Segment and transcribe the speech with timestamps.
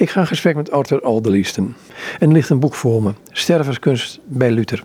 [0.00, 1.76] Ik ga in gesprek met Arthur Alderliesten.
[2.18, 4.84] En er ligt een boek voor me, Stervenskunst bij Luther.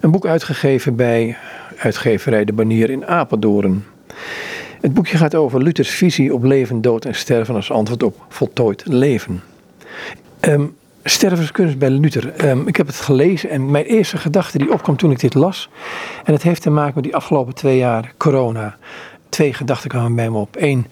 [0.00, 1.36] Een boek uitgegeven bij
[1.76, 3.84] uitgeverij De Banier in Apeldoorn.
[4.80, 8.82] Het boekje gaat over Luthers visie op leven, dood en sterven als antwoord op voltooid
[8.86, 9.42] leven.
[10.40, 10.76] Um,
[11.78, 12.32] bij Luther.
[12.32, 15.68] Ehm, ik heb het gelezen en mijn eerste gedachte die opkwam toen ik dit las.
[16.24, 18.76] En het heeft te maken met die afgelopen twee jaar corona.
[19.28, 20.56] Twee gedachten kwamen bij me op.
[20.58, 20.86] Eén,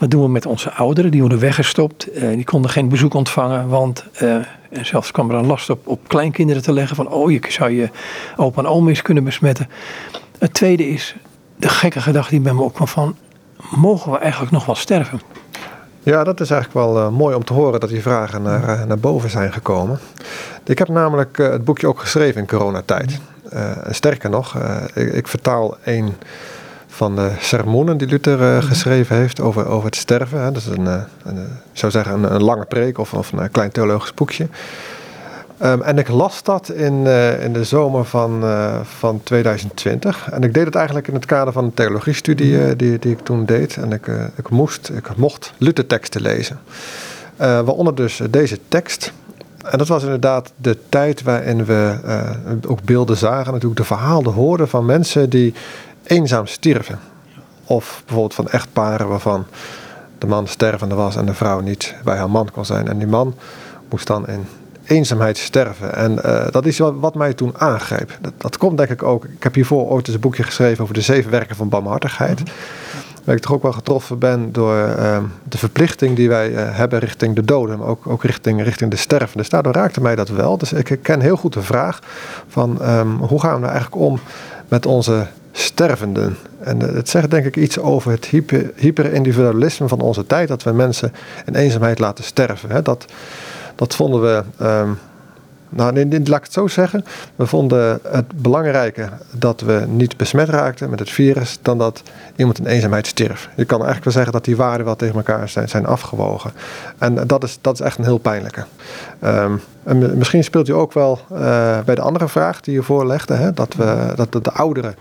[0.00, 1.10] wat doen we met onze ouderen?
[1.10, 2.16] Die worden weggestopt.
[2.16, 4.34] Uh, die konden geen bezoek ontvangen, want uh,
[4.70, 7.70] en zelfs kwam er een last op, op kleinkinderen te leggen van oh, je zou
[7.70, 7.88] je
[8.36, 9.68] opa en oma eens kunnen besmetten.
[10.38, 11.16] Het tweede is
[11.56, 13.16] de gekke gedachte die bij me opkwam van
[13.70, 15.20] mogen we eigenlijk nog wel sterven?
[16.02, 18.98] Ja, dat is eigenlijk wel uh, mooi om te horen dat die vragen naar, naar
[18.98, 19.98] boven zijn gekomen.
[20.64, 23.20] Ik heb namelijk het boekje ook geschreven in coronatijd.
[23.90, 24.58] sterker nog,
[24.94, 26.14] ik, ik vertaal een
[26.90, 30.42] van de sermonen die Luther uh, geschreven heeft over, over het sterven.
[30.42, 30.52] Hè.
[30.52, 31.38] Dat is een, uh, een
[31.72, 34.46] ik zou zeggen, een, een, lange preek of, of een klein theologisch boekje.
[35.62, 38.42] Um, en ik las dat in, uh, in de zomer van,
[38.82, 40.28] van 2020.
[40.30, 43.44] En ik deed het eigenlijk in het kader van een theologiestudie die, die ik toen
[43.44, 43.76] deed.
[43.76, 46.58] En ik, ik moest, ik mocht Luther-teksten lezen.
[47.36, 49.12] waaronder dus deze tekst.
[49.64, 51.96] En dat was inderdaad de tijd waarin we
[52.66, 55.54] ook beelden zagen, natuurlijk de verhalen hoorden van mensen die
[56.10, 56.98] eenzaam stierven.
[57.64, 59.46] Of bijvoorbeeld van echtparen waarvan
[60.18, 62.88] de man stervende was en de vrouw niet bij haar man kon zijn.
[62.88, 63.34] En die man
[63.88, 64.46] moest dan in
[64.84, 65.94] eenzaamheid sterven.
[65.94, 68.18] En uh, dat is wat, wat, mij toen aangreep.
[68.20, 69.24] Dat, dat, komt denk ik ook.
[69.24, 72.38] Ik heb hiervoor ooit eens een boekje geschreven over de zeven werken van barmhartigheid.
[72.38, 72.46] Mm
[73.24, 76.98] Waar ik toch ook wel getroffen ben door uh, de verplichting die wij uh, hebben
[76.98, 79.36] richting de doden, maar ook, ook richting, richting de sterven.
[79.36, 80.58] Dus daardoor raakte mij dat wel.
[80.58, 81.98] Dus ik ken heel goed de vraag
[82.48, 84.20] van um, hoe gaan we nou eigenlijk om
[84.68, 86.36] met onze stervenden.
[86.60, 90.72] En het zegt denk ik iets over het hyper, hyperindividualisme van onze tijd, dat we
[90.72, 91.12] mensen
[91.46, 92.84] in eenzaamheid laten sterven.
[92.84, 93.04] Dat,
[93.74, 94.98] dat vonden we, um,
[95.68, 97.04] nou laat ik het zo zeggen,
[97.36, 102.02] we vonden het belangrijker dat we niet besmet raakten met het virus, dan dat
[102.36, 103.48] iemand in eenzaamheid stierf.
[103.56, 106.52] Je kan eigenlijk wel zeggen dat die waarden wel tegen elkaar zijn, zijn afgewogen.
[106.98, 108.64] En dat is, dat is echt een heel pijnlijke.
[109.24, 111.38] Um, en misschien speelt u ook wel uh,
[111.84, 114.94] bij de andere vraag die je voorlegde, hè, dat, we, dat de ouderen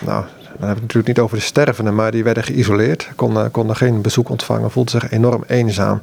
[0.00, 0.24] nou,
[0.58, 3.76] dan heb ik het natuurlijk niet over de stervenden, maar die werden geïsoleerd, konden, konden
[3.76, 6.00] geen bezoek ontvangen, voelden zich enorm eenzaam.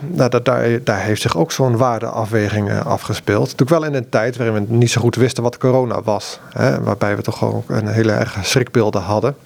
[0.00, 3.42] Nou, dat, daar, daar heeft zich ook zo'n waardeafweging uh, afgespeeld.
[3.42, 6.40] Natuurlijk wel in een tijd waarin we niet zo goed wisten wat corona was.
[6.52, 9.36] Hè, waarbij we toch gewoon een hele erg schrikbeelden hadden.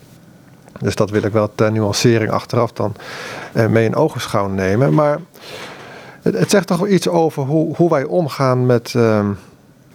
[0.80, 2.94] Dus dat wil ik wel ter nuancering achteraf dan
[3.52, 4.94] uh, mee in ogenschouw nemen.
[4.94, 5.18] Maar
[6.22, 8.92] het, het, zegt toch wel iets over hoe, hoe wij omgaan met...
[8.96, 9.28] Uh,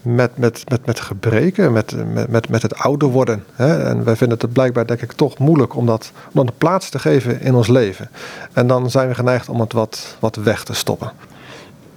[0.04, 1.96] met, met, met, met gebreken, met,
[2.30, 3.44] met, met het ouder worden.
[3.54, 3.84] Hè?
[3.84, 7.00] En wij vinden het blijkbaar, denk ik, toch moeilijk om dat, om dat plaats te
[7.00, 8.10] geven in ons leven.
[8.54, 11.12] En dan zijn we geneigd om het wat, wat weg te stoppen.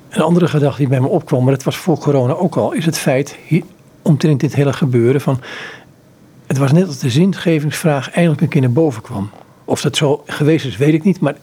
[0.09, 2.87] Een andere gedachte die bij me opkwam, maar dat was voor corona ook al, is
[2.87, 3.37] het feit,
[4.03, 5.41] omtrent dit hele gebeuren, van
[6.47, 9.31] het was net als de zingevingsvraag eigenlijk een keer naar boven kwam.
[9.65, 11.37] Of dat zo geweest is, weet ik niet, maar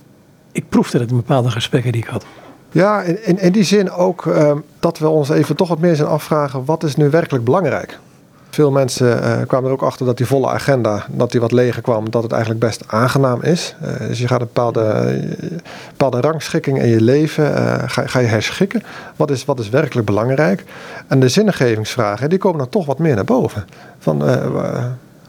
[0.52, 2.26] ik proefde het in bepaalde gesprekken die ik had.
[2.74, 6.66] Ja, in, die zin ook uh, dat we ons even toch wat meer zijn afvragen,
[6.66, 8.00] wat is nu werkelijk belangrijk?
[8.50, 11.82] Veel mensen uh, kwamen er ook achter dat die volle agenda, dat die wat leger
[11.82, 13.76] kwam, dat het eigenlijk best aangenaam is.
[13.84, 15.22] Uh, dus je gaat een bepaalde,
[15.90, 18.84] bepaalde rangschikking in je leven, eh, ga, ga, je herschikken.
[19.16, 20.64] Wat is, wat is werkelijk belangrijk?
[21.08, 23.66] En de zinnegevingsvragen, die komen dan toch wat meer naar boven.
[24.00, 24.18] Van,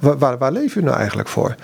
[0.00, 1.54] waar, waar, waar leef je nou eigenlijk voor?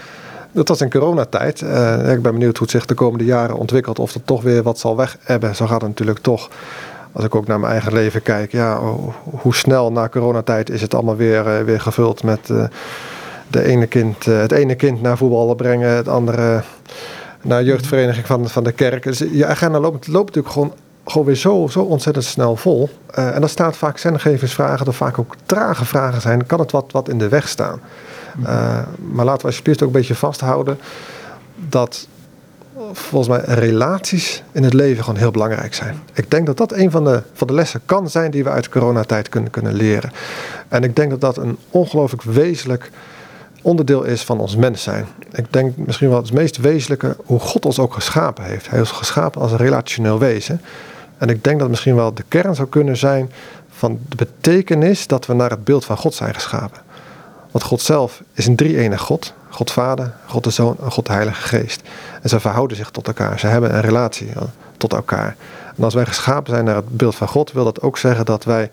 [0.52, 1.60] Dat was in coronatijd.
[1.60, 3.98] Uh, ik ben benieuwd hoe het zich de komende jaren ontwikkelt.
[3.98, 5.56] Of er toch weer wat zal weg hebben.
[5.56, 6.50] Zo gaat het natuurlijk toch.
[7.12, 8.52] Als ik ook naar mijn eigen leven kijk.
[8.52, 8.80] Ja,
[9.24, 12.64] hoe snel na coronatijd is het allemaal weer, uh, weer gevuld met uh,
[13.48, 15.90] de ene kind, het ene kind naar voetballen brengen.
[15.90, 16.62] Het andere
[17.42, 19.02] naar jeugdvereniging van, van de kerk.
[19.02, 20.72] Dus je agenda loopt, loopt natuurlijk gewoon
[21.04, 22.88] gewoon weer zo, zo ontzettend snel vol.
[23.14, 26.46] En dan staat vaak zendergeversvragen, er vaak ook trage vragen zijn.
[26.46, 27.80] Kan het wat, wat in de weg staan?
[28.42, 28.78] Uh,
[29.12, 30.78] maar laten we alsjeblieft ook een beetje vasthouden
[31.68, 32.08] dat
[32.92, 36.02] volgens mij relaties in het leven gewoon heel belangrijk zijn.
[36.12, 38.68] Ik denk dat dat een van de, van de lessen kan zijn die we uit
[38.68, 40.12] coronatijd kunnen, kunnen leren.
[40.68, 42.90] En ik denk dat dat een ongelooflijk wezenlijk
[43.62, 45.06] onderdeel is van ons mens zijn.
[45.32, 48.70] Ik denk misschien wel het meest wezenlijke hoe God ons ook geschapen heeft.
[48.70, 50.60] Hij is geschapen als een relationeel wezen.
[51.18, 53.32] En ik denk dat misschien wel de kern zou kunnen zijn
[53.70, 56.80] van de betekenis dat we naar het beeld van God zijn geschapen.
[57.50, 59.32] Want God zelf is een drie-enig God.
[59.48, 61.82] God Vader, God de Zoon en God de Heilige Geest.
[62.22, 63.38] En ze verhouden zich tot elkaar.
[63.38, 64.42] Ze hebben een relatie eh,
[64.76, 65.36] tot elkaar.
[65.76, 68.44] En als wij geschapen zijn naar het beeld van God, wil dat ook zeggen dat
[68.44, 68.70] wij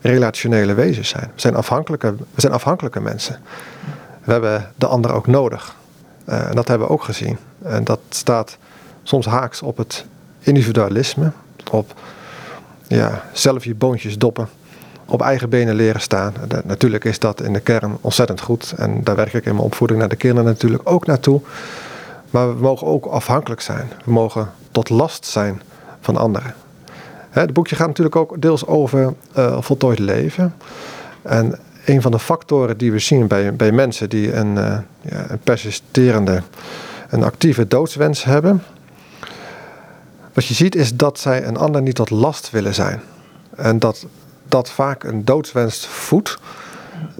[0.00, 1.30] relationele wezens zijn.
[1.34, 3.40] We zijn afhankelijke, we zijn afhankelijke mensen.
[4.24, 5.74] We hebben de ander ook nodig.
[6.28, 7.38] Uh, en dat hebben we ook gezien.
[7.62, 8.58] En dat staat
[9.02, 10.04] soms haaks op het
[10.38, 11.32] individualisme,
[11.70, 11.94] op
[12.86, 14.48] ja, zelf je boontjes doppen,
[15.06, 16.34] op eigen benen leren staan.
[16.64, 20.00] natuurlijk is dat in de kern ontzettend goed en daar werk ik in mijn opvoeding
[20.00, 21.40] naar de kinderen natuurlijk ook naartoe.
[22.30, 23.88] Maar we mogen ook afhankelijk zijn.
[24.04, 25.62] We mogen tot last zijn
[26.00, 26.54] van anderen.
[27.30, 30.54] Het boekje gaat natuurlijk ook deels over uh, voltooid leven.
[31.22, 35.24] En een van de factoren die we zien bij, bij mensen die een, uh, ja,
[35.28, 36.42] een persisterende,
[37.08, 38.62] een actieve doodswens hebben.
[40.32, 43.00] Wat je ziet is dat zij een ander niet tot last willen zijn.
[43.56, 44.06] En dat
[44.48, 46.38] dat vaak een doodswens voedt.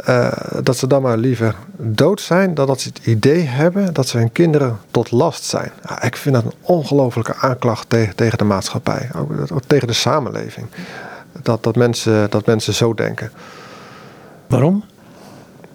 [0.08, 0.32] Uh,
[0.62, 4.19] dat ze dan maar liever dood zijn dan dat ze het idee hebben dat ze
[4.19, 5.73] hun kinderen tot last zijn.
[5.88, 9.93] Ja, ik vind dat een ongelofelijke aanklacht tegen, tegen de maatschappij, ook, ook, tegen de
[9.93, 10.67] samenleving.
[11.43, 13.31] Dat, dat, mensen, dat mensen zo denken.
[14.46, 14.84] Waarom?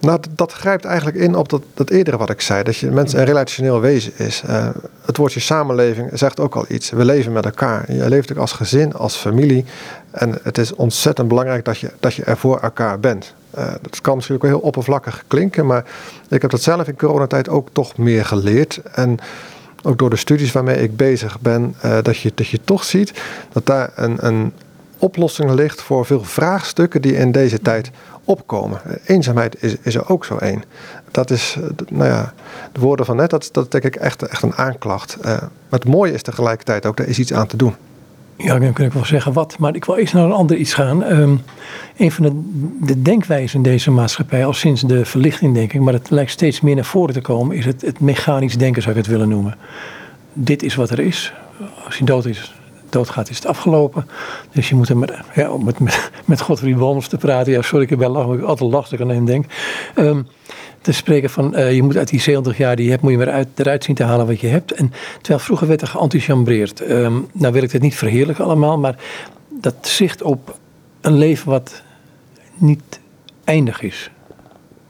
[0.02, 2.62] Nou, dat grijpt eigenlijk in op dat, dat eerdere wat ik zei.
[2.62, 4.42] Dat je mensen een relationeel wezen is.
[4.46, 4.68] Uh,
[5.04, 6.90] het woordje samenleving zegt ook al iets.
[6.90, 7.92] We leven met elkaar.
[7.92, 9.64] Je leeft ook als gezin, als familie.
[10.10, 13.34] En het is ontzettend belangrijk dat je, dat je er voor elkaar bent.
[13.58, 15.66] Uh, dat kan ook wel heel oppervlakkig klinken.
[15.66, 15.84] Maar
[16.28, 18.80] ik heb dat zelf in coronatijd ook toch meer geleerd.
[18.92, 19.18] En
[19.82, 21.74] ook door de studies waarmee ik bezig ben.
[21.84, 23.12] Uh, dat, je, dat je toch ziet
[23.52, 24.52] dat daar een, een
[25.02, 27.90] oplossing ligt voor veel vraagstukken die in deze tijd
[28.24, 28.80] opkomen.
[29.06, 30.64] Eenzaamheid is, is er ook zo één.
[31.10, 32.32] Dat is, eh, nou ja,
[32.72, 35.16] de woorden van net, dat, dat denk ik echt, echt een aanklacht.
[35.18, 37.74] Uh, maar het mooie is tegelijkertijd ook, er is iets aan te doen.
[38.36, 39.58] Ja, dan kun ik wel zeggen wat.
[39.58, 41.02] Maar ik wil eerst naar een ander iets gaan.
[41.02, 41.42] Um,
[41.96, 42.32] een van de,
[42.86, 46.60] de denkwijzen in deze maatschappij, al sinds de verlichting denk ik, maar het lijkt steeds
[46.60, 49.56] meer naar voren te komen, is het, het mechanisch denken zou ik het willen noemen.
[50.32, 51.32] Dit is wat er is.
[51.84, 52.54] Als hij dood is,
[52.92, 54.08] doodgaat, is het afgelopen.
[54.52, 57.52] Dus je moet er met, ja, met, met, met Godfried Wolms te praten.
[57.52, 59.46] Ja, sorry, ik ben ik altijd lastig aan hem denk.
[60.82, 63.18] Te spreken van uh, je moet uit die 70 jaar die je hebt, moet je
[63.18, 64.72] maar uit, eruit zien te halen wat je hebt.
[64.72, 66.90] En terwijl vroeger werd er geënthousiasmeerd.
[66.90, 68.96] Um, nou wil ik het niet verheerlijken allemaal, maar
[69.48, 70.58] dat zicht op
[71.00, 71.82] een leven wat
[72.54, 73.00] niet
[73.44, 74.10] eindig is,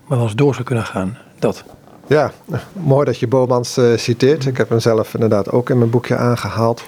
[0.06, 1.18] maar wel eens door zou kunnen gaan.
[1.38, 1.64] Dat.
[2.06, 2.32] Ja,
[2.72, 4.46] mooi dat je Bomans uh, citeert.
[4.46, 6.82] Ik heb hem zelf inderdaad ook in mijn boekje aangehaald.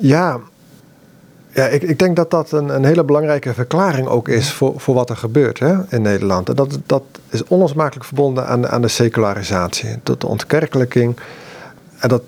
[0.00, 0.40] Ja,
[1.52, 4.94] ja ik, ik denk dat dat een, een hele belangrijke verklaring ook is voor, voor
[4.94, 6.48] wat er gebeurt hè, in Nederland.
[6.48, 11.16] En dat, dat is onlosmakelijk verbonden aan, aan de secularisatie, tot de ontkerkelijking.
[11.98, 12.22] En dat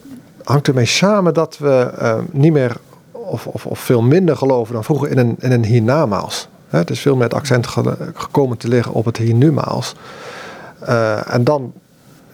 [0.44, 2.76] hangt ermee samen dat we uh, niet meer
[3.12, 6.48] of, of, of, veel minder geloven dan vroeger in een, in een hiernamaals.
[6.68, 7.66] Het is veel meer het accent
[8.14, 9.94] gekomen te liggen op het hiernumaals.
[10.88, 11.72] Uh, en dan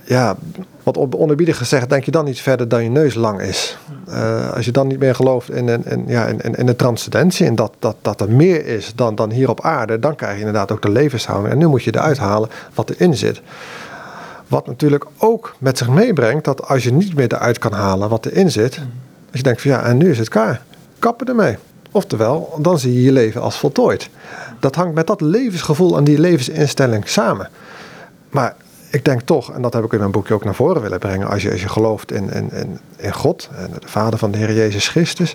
[0.09, 0.37] ja,
[0.83, 3.79] wat onerbiedig gezegd, denk je dan niet verder dan je neus lang is.
[4.09, 7.47] Uh, als je dan niet meer gelooft in, in, in, ja, in, in de transcendentie
[7.47, 10.39] en dat, dat, dat er meer is dan, dan hier op aarde, dan krijg je
[10.39, 11.53] inderdaad ook de levenshouding.
[11.53, 13.41] En nu moet je eruit halen wat erin zit.
[14.47, 18.27] Wat natuurlijk ook met zich meebrengt dat als je niet meer eruit kan halen wat
[18.27, 20.63] erin zit, dat je denkt van ja, en nu is het klaar.
[20.99, 21.57] Kappen ermee.
[21.91, 24.09] Oftewel, dan zie je je leven als voltooid.
[24.61, 27.51] Dat hangt met dat levensgevoel en die levensinstelling samen.
[28.31, 28.57] Maar
[28.91, 31.29] ik denk toch, en dat heb ik in mijn boekje ook naar voren willen brengen,
[31.29, 34.39] als je, als je gelooft in, in, in, in God en de Vader van de
[34.39, 35.35] Heer Jezus Christus,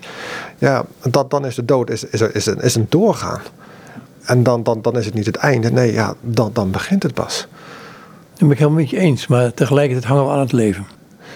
[0.58, 3.40] ja, dat, dan is de dood is, is, is, een, is een doorgaan.
[4.24, 7.14] En dan, dan, dan is het niet het einde, nee, ja, dan, dan begint het
[7.14, 7.46] pas.
[8.30, 10.86] Dat ben ik helemaal met je eens, maar tegelijkertijd hangen we aan het leven.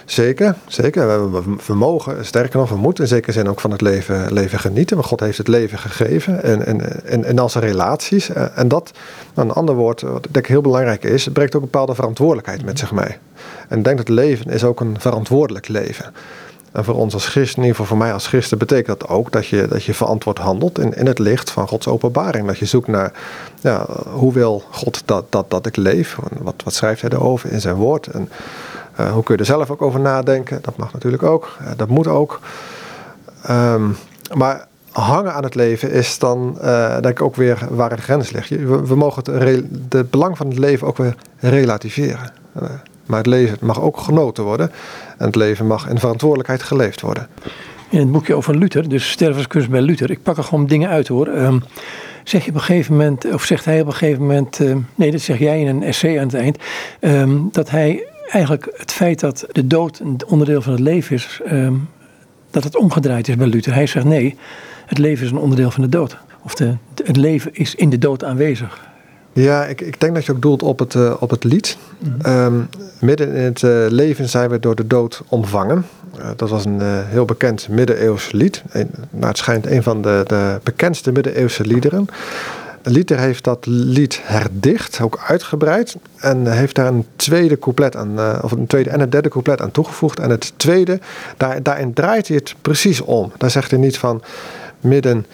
[0.04, 1.30] Zeker, zeker.
[1.30, 4.58] We, we, mogen, sterker nog, we moeten in zekere zin ook van het leven, leven
[4.58, 4.96] genieten.
[4.96, 8.30] Want God heeft het leven gegeven en, en, en, en relaties.
[8.54, 8.92] En dat,
[9.34, 12.78] nou, een ander woord, wat ik denk heel belangrijk is, brengt ook bepaalde verantwoordelijkheid met
[12.78, 13.16] zich mee.
[13.68, 16.14] En ik denk dat leven is ook een verantwoordelijk leven.
[16.72, 19.32] En voor ons als christen, in ieder geval voor mij als christen, betekent dat ook
[19.32, 22.46] dat je, dat je verantwoord handelt in, in het licht van Gods openbaring.
[22.46, 23.12] Dat je zoekt naar
[23.60, 26.18] ja, hoe wil God dat, dat, dat ik leef?
[26.38, 28.06] Wat, wat schrijft hij erover in zijn woord?
[28.06, 28.28] En
[29.06, 30.58] hoe kun je er zelf ook over nadenken?
[30.62, 31.56] Dat mag natuurlijk ook.
[31.62, 32.40] Uh, dat moet ook.
[33.50, 33.96] Um,
[34.34, 38.30] maar hangen aan het leven is dan uh, denk ik ook weer waar de grens
[38.30, 38.48] ligt.
[38.48, 42.32] We, mogen het, het belang van het leven ook weer relativeren.
[43.06, 44.70] maar het leven mag ook genoten worden.
[45.18, 47.28] En het leven mag in verantwoordelijkheid geleefd worden.
[47.90, 50.10] In het boekje over Luther, dus stervenskunst bij Luther.
[50.10, 51.26] Ik pak er gewoon dingen uit hoor.
[51.26, 51.62] Um,
[52.24, 54.60] zeg je op een gegeven moment, of zegt hij op een gegeven moment,
[54.94, 56.58] nee, dat zeg jij in een essay aan het eind,
[57.00, 61.40] um, dat hij eigenlijk het feit dat de dood een onderdeel van het leven is,
[61.50, 61.88] um,
[62.50, 63.74] dat het omgedraaid is bij Luther.
[63.74, 64.36] Hij zegt nee,
[64.86, 66.16] het leven is een onderdeel van de dood.
[66.42, 68.86] Of de, het leven is in de dood aanwezig.
[69.32, 71.78] Ja, ik, ik denk dat je ook doelt op het, uh, op het lied.
[71.98, 72.44] Mm -hmm.
[72.44, 72.68] um,
[73.00, 75.86] midden in het uh, leven zijn we door de dood omvangen.
[76.18, 78.62] Uh, dat was een heel bekend middeleeuws lied.
[78.70, 82.06] Een, nou, het schijnt een van de, de bekendste middeleeuwse liederen.
[82.82, 85.96] Luther heeft dat lied herdicht, ook uitgebreid.
[86.16, 89.60] En heeft daar een tweede couplet aan, uh, of een tweede en een derde couplet
[89.60, 90.20] aan toegevoegd.
[90.20, 91.00] En het tweede,
[91.36, 93.32] daar, daarin draait hij het precies om.
[93.36, 94.22] Daar zegt hij niet van
[94.80, 95.26] midden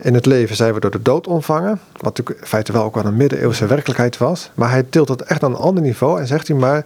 [0.00, 1.80] in het leven zijn we door de dood ontvangen.
[1.92, 4.50] Wat natuurlijk in feite wel ook wel een middeleeuwse werkelijkheid was.
[4.54, 6.84] Maar hij tilt het echt aan een ander niveau en zegt hij maar...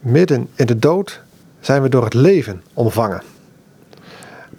[0.00, 1.20] midden in de dood
[1.60, 3.22] zijn we door het leven ontvangen.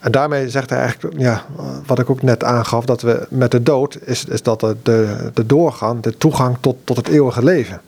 [0.05, 1.45] En daarmee zegt hij eigenlijk, ja,
[1.85, 5.31] wat ik ook net aangaf, dat we met de dood is, is dat de, de,
[5.33, 7.81] de doorgang, de toegang tot, tot het eeuwige leven.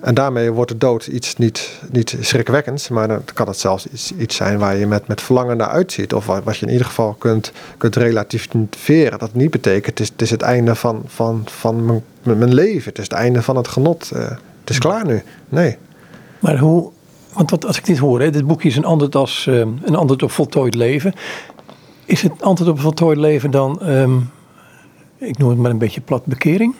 [0.00, 4.12] En daarmee wordt de dood iets niet, niet schrikwekkends, maar dan kan het zelfs iets,
[4.16, 6.14] iets zijn waar je met, met verlangen naar uitziet.
[6.14, 9.18] Of wat, wat je in ieder geval kunt, kunt relativeren.
[9.18, 12.88] Dat niet betekent, het is het, is het einde van, van, van mijn, mijn leven.
[12.88, 14.10] Het is het einde van het genot.
[14.14, 14.20] Uh,
[14.60, 15.22] het is klaar nu.
[15.48, 15.76] Nee.
[16.38, 16.90] Maar hoe,
[17.38, 19.96] want wat, als ik dit hoor, hè, dit boekje is een antwoord, als, uh, een
[19.96, 21.12] antwoord op voltooid leven.
[22.04, 24.30] Is het antwoord op voltooid leven dan, um,
[25.18, 26.74] ik noem het maar een beetje plat, bekering?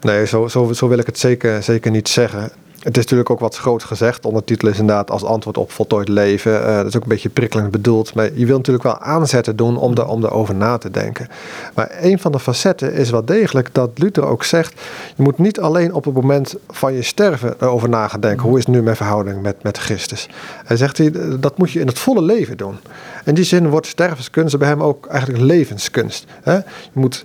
[0.00, 2.52] Nee, zo, zo, zo wil ik het zeker, zeker niet zeggen.
[2.78, 4.24] Het is natuurlijk ook wat groot gezegd.
[4.24, 6.52] Ondertitel is inderdaad als antwoord op voltooid leven.
[6.52, 8.14] Uh, dat is ook een beetje prikkelend bedoeld.
[8.14, 11.28] Maar je wilt natuurlijk wel aanzetten doen om, de, om erover na te denken.
[11.74, 14.80] Maar een van de facetten is wel degelijk dat Luther ook zegt...
[15.16, 18.10] je moet niet alleen op het moment van je sterven erover na.
[18.36, 20.28] Hoe is nu mijn verhouding met, met Christus?
[20.64, 21.00] Hij zegt,
[21.42, 22.76] dat moet je in het volle leven doen.
[23.24, 26.24] In die zin wordt stervenskunst bij hem ook eigenlijk levenskunst.
[26.42, 26.54] Hè?
[26.54, 27.24] Je moet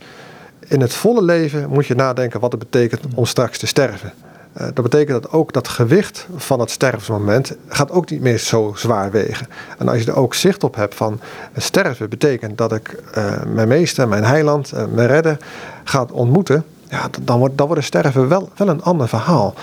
[0.67, 4.13] in het volle leven moet je nadenken wat het betekent om straks te sterven.
[4.57, 8.73] Uh, dat betekent dat ook dat gewicht van het stervensmoment gaat ook niet meer zo
[8.75, 9.47] zwaar wegen.
[9.77, 11.19] En als je er ook zicht op hebt van
[11.57, 15.37] sterven betekent dat ik uh, mijn meester, mijn heiland, mijn redder
[15.83, 19.53] gaat ontmoeten, ja, dan, wordt, dan wordt sterven wel, wel een ander verhaal.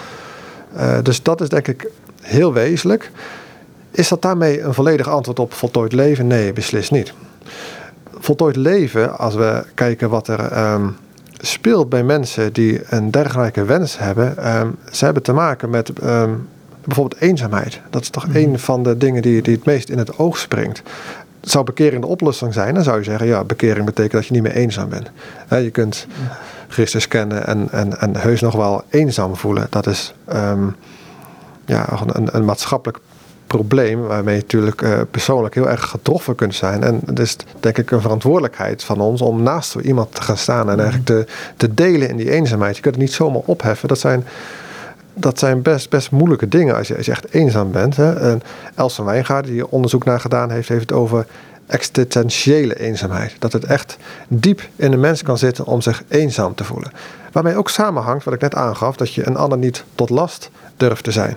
[1.02, 1.90] dus dat is denk ik
[2.21, 3.11] heel wezenlijk.
[3.90, 6.26] Is dat daarmee een volledig antwoord op voltooid leven?
[6.26, 7.12] Nee, beslist niet
[8.21, 10.97] voltooid leven, als we kijken wat er um,
[11.38, 16.49] speelt bij mensen die een dergelijke wens hebben, um, ze hebben te maken met um,
[16.85, 17.80] bijvoorbeeld eenzaamheid.
[17.90, 18.37] Dat is toch mm.
[18.37, 20.83] een van de dingen die, die het meest in het oog springt.
[21.40, 24.42] Zou bekering de oplossing zijn, dan zou je zeggen: ja, bekering betekent dat je niet
[24.42, 25.11] meer eenzaam bent.
[25.49, 26.07] je kunt
[26.68, 29.66] Christus kennen en, en, en heus nog wel eenzaam voelen.
[29.71, 30.14] Dat is
[31.64, 32.99] ja, een, een maatschappelijk
[33.49, 36.83] probleem waarmee je natuurlijk uh, persoonlijk heel erg getroffen kunt zijn.
[36.83, 40.37] En het is denk ik een verantwoordelijkheid van ons om naast zo iemand te gaan
[40.37, 41.26] staan en eigenlijk te,
[41.57, 42.76] te delen in die eenzaamheid.
[42.76, 43.88] Je kunt het niet zomaar opheffen.
[43.88, 44.25] Dat zijn,
[45.14, 47.97] dat zijn best, best moeilijke dingen als je, als je echt eenzaam bent.
[47.97, 48.14] Hè.
[48.14, 48.43] En
[48.75, 51.26] Elsa Wijngaard, die hier onderzoek naar gedaan heeft, heeft het over
[51.67, 53.37] existentiële eenzaamheid.
[53.38, 53.97] Dat het echt
[54.28, 56.93] diep in de mens kan zitten om zich eenzaam te voelen.
[57.33, 61.05] Waarmee ook samenhangt, wat ik net aangaf, dat je een ander niet tot last durft
[61.05, 61.37] te zijn.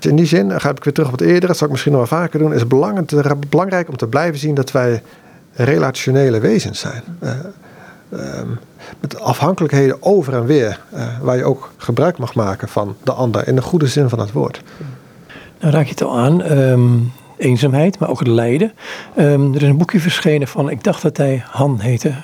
[0.00, 1.92] In die zin, dan ga ik weer terug op het eerder, dat zal ik misschien
[1.92, 5.02] nog wel vaker doen, is het belangrijk om te blijven zien dat wij
[5.52, 7.02] relationele wezens zijn.
[7.22, 7.30] Uh,
[9.00, 13.48] met afhankelijkheden over en weer, uh, waar je ook gebruik mag maken van de ander
[13.48, 14.62] in de goede zin van het woord.
[15.60, 18.72] Nou raak je het al aan, um, eenzaamheid, maar ook het lijden.
[19.18, 22.14] Um, er is een boekje verschenen van, ik dacht dat hij Han heette,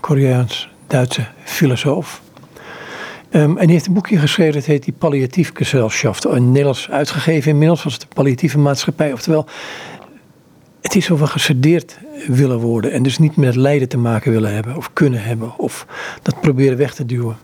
[0.00, 2.22] Koreaans-Duitse filosoof.
[3.36, 6.26] Um, en die heeft een boekje geschreven, dat heet die Palliatiefgesellschaft.
[6.26, 9.12] In Nederlands uitgegeven inmiddels was het de palliatieve maatschappij.
[9.12, 9.46] Oftewel,
[10.80, 12.92] het is over gesedeerd willen worden.
[12.92, 15.58] En dus niet met lijden te maken willen hebben of kunnen hebben.
[15.58, 15.86] Of
[16.22, 17.36] dat proberen weg te duwen.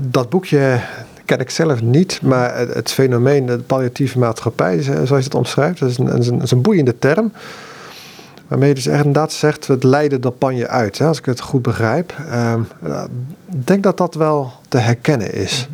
[0.00, 0.80] Dat boekje
[1.24, 5.90] ken ik zelf niet, maar het, fenomeen de palliatieve maatschappij, zoals je het omschrijft, dat
[5.90, 7.32] is een, een, een boeiende term.
[8.52, 11.24] Waarmee je dus echt inderdaad zegt, het lijden dat pan je uit, hè, als ik
[11.24, 12.14] het goed begrijp.
[12.30, 12.60] Ehm,
[13.52, 15.68] ik denk dat dat wel te herkennen is.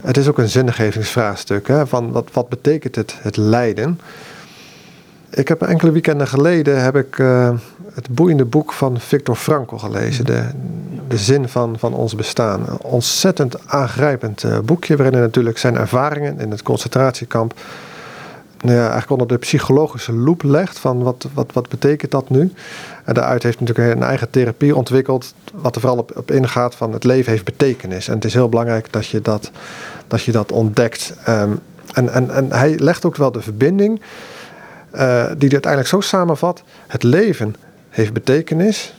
[0.00, 4.00] Het is ook een zinnigevingsvraagstuk, hè, van wat, wat betekent het, het lijden?
[5.30, 7.50] Ik heb enkele weekenden geleden heb ik, uh,
[7.94, 10.44] het boeiende boek van Victor Frankl gelezen, de,
[11.08, 12.60] de zin van, van ons bestaan.
[12.68, 17.54] Een ontzettend aangrijpend uh, boekje, waarin natuurlijk zijn ervaringen in het concentratiekamp
[18.60, 22.52] nou ja, eigenlijk onder de psychologische loep legt van wat, wat, wat betekent dat nu.
[23.04, 26.92] En daaruit heeft natuurlijk een eigen therapie ontwikkeld, wat er vooral op, op ingaat van
[26.92, 28.08] het leven heeft betekenis.
[28.08, 29.50] En het is heel belangrijk dat je dat,
[30.06, 31.14] dat, je dat ontdekt.
[31.28, 31.58] Um,
[31.92, 34.00] en, en, en hij legt ook wel de verbinding,
[34.94, 36.62] uh, die uiteindelijk zo samenvat.
[36.86, 37.54] Het leven
[37.88, 38.94] heeft betekenis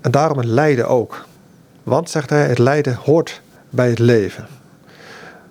[0.00, 1.26] en daarom het lijden ook.
[1.82, 4.46] Want, zegt hij, het lijden hoort bij het leven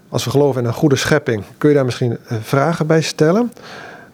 [0.09, 3.51] als we geloven in een goede schepping, kun je daar misschien eh, vragen bij stellen.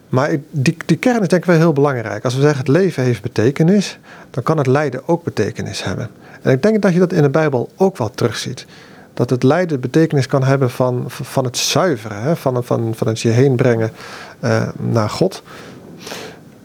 [0.10, 2.24] Maar die, die kern is denk ik wel heel belangrijk.
[2.24, 6.10] Als we zeggen het leven heeft betekenis, dan kan het lijden ook betekenis hebben.
[6.42, 8.66] En ik denk dat je dat in de Bijbel ook wel terugziet.
[9.14, 12.36] Dat het lijden betekenis kan hebben van, van het zuiveren, hè?
[12.36, 13.92] Van, van, van het je heen brengen
[14.44, 15.44] uh, naar God.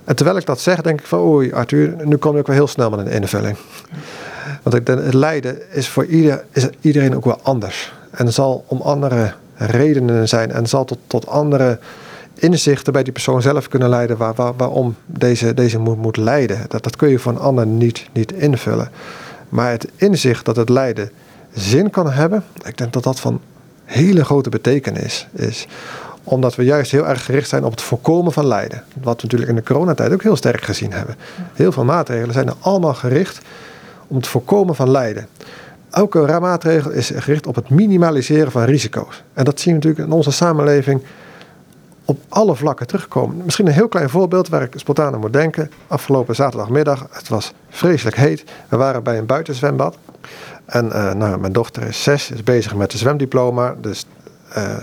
[0.04, 2.66] En terwijl ik dat zeg, denk ik van oei Arthur, nu kom ik wel heel
[2.66, 3.56] snel met een invulling.
[4.62, 7.92] Want het lijden is voor ieder, is iedereen ook wel anders.
[8.18, 11.78] En zal om andere redenen zijn en zal tot, tot andere
[12.34, 16.64] inzichten bij die persoon zelf kunnen leiden waar, waar, waarom deze, deze moet, moet lijden.
[16.68, 18.90] Dat, dat kun je voor een ander niet, niet invullen.
[19.48, 21.10] Maar het inzicht dat het lijden
[21.52, 23.40] zin kan hebben, ik denk dat dat van
[23.84, 25.66] hele grote betekenis is.
[26.24, 28.84] Omdat we juist heel erg gericht zijn op het voorkomen van lijden.
[29.02, 31.16] Wat we natuurlijk in de coronatijd ook heel sterk gezien hebben.
[31.54, 33.40] Heel veel maatregelen zijn er allemaal gericht
[34.06, 35.26] om het voorkomen van lijden.
[35.90, 39.22] Elke maatregel is gericht op het minimaliseren van risico's.
[39.32, 41.02] En dat zien we natuurlijk in onze samenleving
[42.04, 43.44] op alle vlakken terugkomen.
[43.44, 45.70] Misschien een heel klein voorbeeld waar ik spontaan aan moet denken.
[45.86, 48.44] Afgelopen zaterdagmiddag, het was vreselijk heet.
[48.68, 49.98] We waren bij een buitenzwembad.
[50.64, 53.74] En uh, nou, mijn dochter is zes, is bezig met de zwemdiploma.
[53.80, 54.06] Dus
[54.56, 54.76] uh,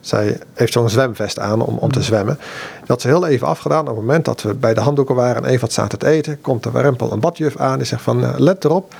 [0.00, 2.04] zij heeft zo'n zwemvest aan om, om te mm.
[2.04, 2.38] zwemmen.
[2.78, 3.80] Dat had ze heel even afgedaan.
[3.80, 6.40] Op het moment dat we bij de handdoeken waren en even wat zaten te eten,
[6.40, 7.78] komt de warempel een badjuf aan.
[7.78, 8.94] Die zegt van, uh, let erop,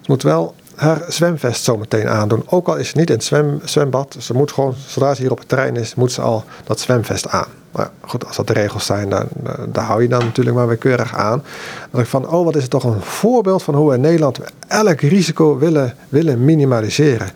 [0.00, 2.42] ze moet wel haar zwemvest zo meteen aandoen.
[2.46, 4.16] Ook al is ze niet in het zwem, zwembad.
[4.18, 7.28] Ze moet gewoon, zodra ze hier op het terrein is, moet ze al dat zwemvest
[7.28, 7.48] aan.
[7.70, 9.26] Maar goed, als dat de regels zijn, dan,
[9.68, 11.42] daar hou je dan natuurlijk maar weer keurig aan.
[11.90, 14.38] Dan ik van, oh wat is het toch een voorbeeld van hoe we in Nederland
[14.68, 17.28] elk risico willen, willen minimaliseren.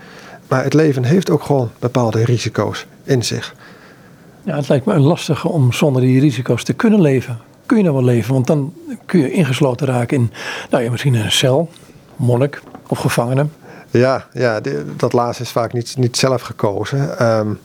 [0.48, 3.54] Maar het leven heeft ook gewoon bepaalde risico's in zich.
[4.44, 7.38] Ja, het lijkt me lastig om zonder die risico's te kunnen leven.
[7.66, 8.32] Kun je nou wel leven?
[8.34, 8.74] Want dan
[9.06, 10.32] kun je ingesloten raken in,
[10.70, 11.68] nou ja, misschien een cel,
[12.16, 13.52] monnik of gevangenen.
[13.90, 14.60] Ja, ja
[14.96, 17.26] dat laatste is vaak niet, niet zelf gekozen.
[17.26, 17.58] Um,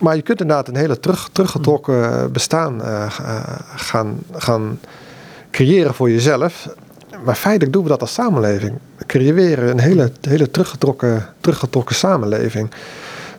[0.00, 3.06] maar je kunt inderdaad een hele terug, teruggetrokken bestaan uh,
[3.76, 4.80] gaan, gaan
[5.50, 6.68] creëren voor jezelf.
[7.24, 8.78] Maar feitelijk doen we dat als samenleving.
[8.96, 12.70] We creëren een hele, hele teruggetrokken, teruggetrokken samenleving.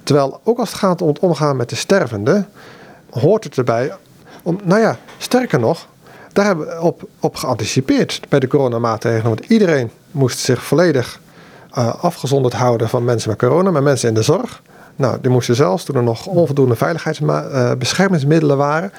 [0.03, 2.45] Terwijl ook als het gaat om het omgaan met de stervende,
[3.09, 3.93] hoort het erbij
[4.43, 5.87] om, nou ja, sterker nog,
[6.33, 9.35] daar hebben we op, op geanticipeerd bij de coronamaatregelen.
[9.35, 11.19] Want iedereen moest zich volledig
[11.77, 14.61] uh, afgezonderd houden van mensen met corona, maar mensen in de zorg.
[14.95, 18.91] Nou, die moesten zelfs, toen er nog onvoldoende veiligheidsbeschermingsmiddelen waren,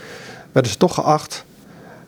[0.52, 1.44] werden ze toch geacht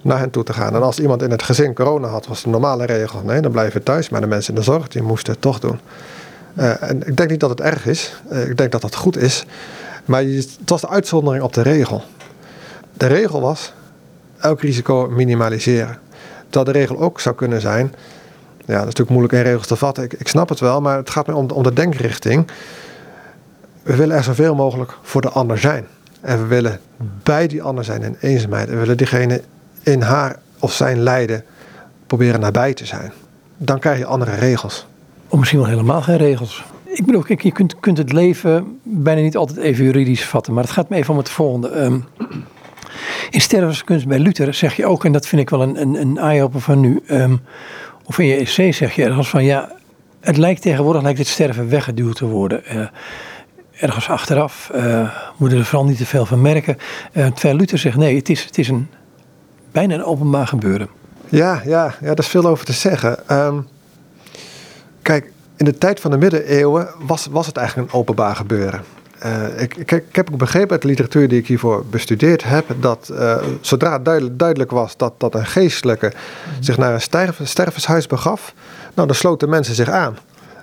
[0.03, 0.75] naar hen toe te gaan.
[0.75, 3.79] En als iemand in het gezin corona had, was de normale regel: nee, dan blijven
[3.79, 4.09] we thuis.
[4.09, 5.81] Maar de mensen in de zorg, die moesten het toch doen.
[6.59, 8.21] Uh, en ik denk niet dat het erg is.
[8.49, 9.45] Ik denk dat dat goed is.
[10.05, 12.03] Maar het was de uitzondering op de regel.
[12.93, 13.73] De regel was
[14.41, 15.99] elk risico minimaliseren.
[16.51, 17.95] Dat de regel ook zou kunnen zijn.
[18.67, 20.05] Ja, dat is natuurlijk moeilijk in regels te vatten.
[20.05, 22.47] Ik, ik snap het wel, maar het gaat mij om, de denkrichting.
[23.83, 25.87] We willen er zoveel mogelijk voor de ander zijn.
[26.21, 26.81] En we willen
[27.23, 28.69] bij die ander zijn in eenzaamheid.
[28.69, 29.43] En we willen diegene
[29.83, 31.45] in haar of zijn lijden
[32.07, 33.13] proberen nabij te zijn.
[33.57, 34.87] Dan krijg je andere regels.
[35.29, 36.65] Of misschien wel helemaal geen regels.
[36.85, 40.55] Ik bedoel, je kunt, kunt het leven bijna niet altijd even juridisch vatten.
[40.55, 41.81] Maar het gaat me even om het volgende.
[41.81, 42.05] Um,
[43.31, 46.19] in stervenskunst bij Luther zeg je ook, en dat vind ik wel een, een, een
[46.19, 47.03] eye-opener van nu.
[47.11, 47.41] Um,
[48.05, 49.73] of in je essay zeg je ergens van ja,
[50.21, 52.63] het lijkt tegenwoordig lijkt het sterven weggeduwd te worden.
[52.73, 52.87] Uh,
[53.81, 56.77] ergens achteraf uh, moeten we er vooral niet te veel van merken.
[57.13, 58.89] Uh, terwijl Luther zegt nee, het is, het is een,
[59.73, 60.89] bijna een openbaar gebeuren.
[61.29, 63.37] Ja, ja, ja, daar is veel over te zeggen.
[63.37, 63.69] Um,
[65.03, 68.81] kijk, in de tijd van de middeleeuwen was, was het eigenlijk een openbaar gebeuren.
[69.25, 72.65] Uh, ik, ik, ik, heb ook begrepen uit de literatuur die ik hiervoor bestudeerd heb,
[72.81, 76.63] dat uh, zodra duidelijk, duidelijk, was dat, dat een geestelijke mhm.
[76.63, 78.55] zich naar een sterf, stervenshuis begaf,
[78.95, 80.17] nou, dan sloten mensen zich aan.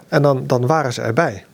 [0.07, 1.45] En dan, dan waren ze erbij.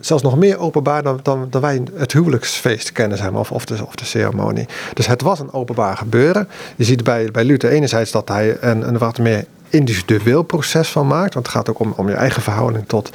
[0.00, 3.86] Zelfs nog meer openbaar dan, dan, dan wij het huwelijksfeest kennen, maar, of, of, de,
[3.86, 4.66] of de ceremonie.
[4.94, 6.48] Dus het was een openbaar gebeuren.
[6.76, 11.06] Je ziet bij, bij Luther enerzijds dat hij een, een wat meer individueel proces van
[11.06, 11.34] maakt.
[11.34, 13.10] Want het gaat ook om, om je eigen verhouding tot,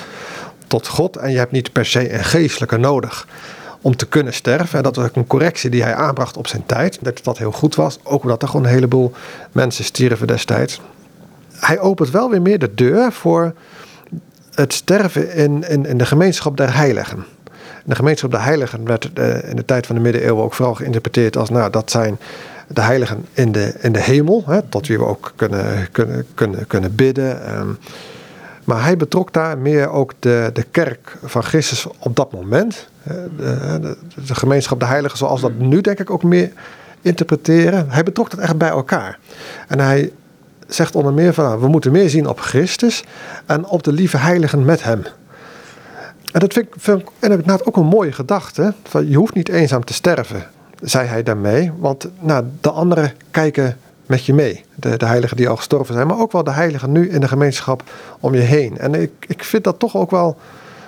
[0.71, 1.17] tot God.
[1.17, 3.27] En je hebt niet per se een geestelijke nodig
[3.81, 4.77] om te kunnen sterven.
[4.77, 6.97] En dat was ook een correctie die hij aanbracht op zijn tijd.
[7.01, 7.99] Dat dat heel goed was.
[8.03, 9.12] Ook omdat er gewoon een heleboel
[9.51, 10.81] mensen stierven destijds.
[11.60, 13.53] Hij opent wel weer meer de deur voor
[14.53, 17.25] het sterven in, in, in de gemeenschap der heiligen.
[17.86, 21.38] De gemeenschap der heiligen werd eh, in de tijd van de middeleeuwen ook vooral geïnterpreteerd
[21.38, 22.19] als, nou, dat zijn
[22.67, 26.67] de heiligen in de, in de hemel, hè, tot wie we ook kunnen, kunnen, kunnen,
[26.67, 27.57] kunnen bidden.
[27.60, 27.77] Um,
[28.63, 32.89] maar hij betrok daar meer ook de, de kerk van Christus op dat moment.
[33.38, 36.52] De, de, gemeenschap de heiligen zoals dat nu denk ik ook meer
[37.02, 37.89] interpreteren.
[37.89, 39.19] Hij betrok dat echt bij elkaar.
[39.67, 40.12] En hij
[40.67, 43.04] zegt onder meer van nou, we moeten meer zien op Christus
[43.45, 45.04] en op de lieve heiligen met hem.
[46.32, 48.74] En dat vind ik, ik inderdaad ook een mooie gedachte.
[49.06, 50.47] Je hoeft niet eenzaam te sterven,
[50.82, 51.71] zei hij daarmee.
[51.78, 53.78] Want nou, de anderen kijken
[54.12, 54.63] met je mee.
[54.76, 57.28] De, de heiligen die al gestorven zijn, maar ook wel de heiligen nu in de
[57.28, 57.84] gemeenschap
[58.19, 58.78] om je heen.
[58.78, 60.38] En ik, ik vind dat toch ook wel.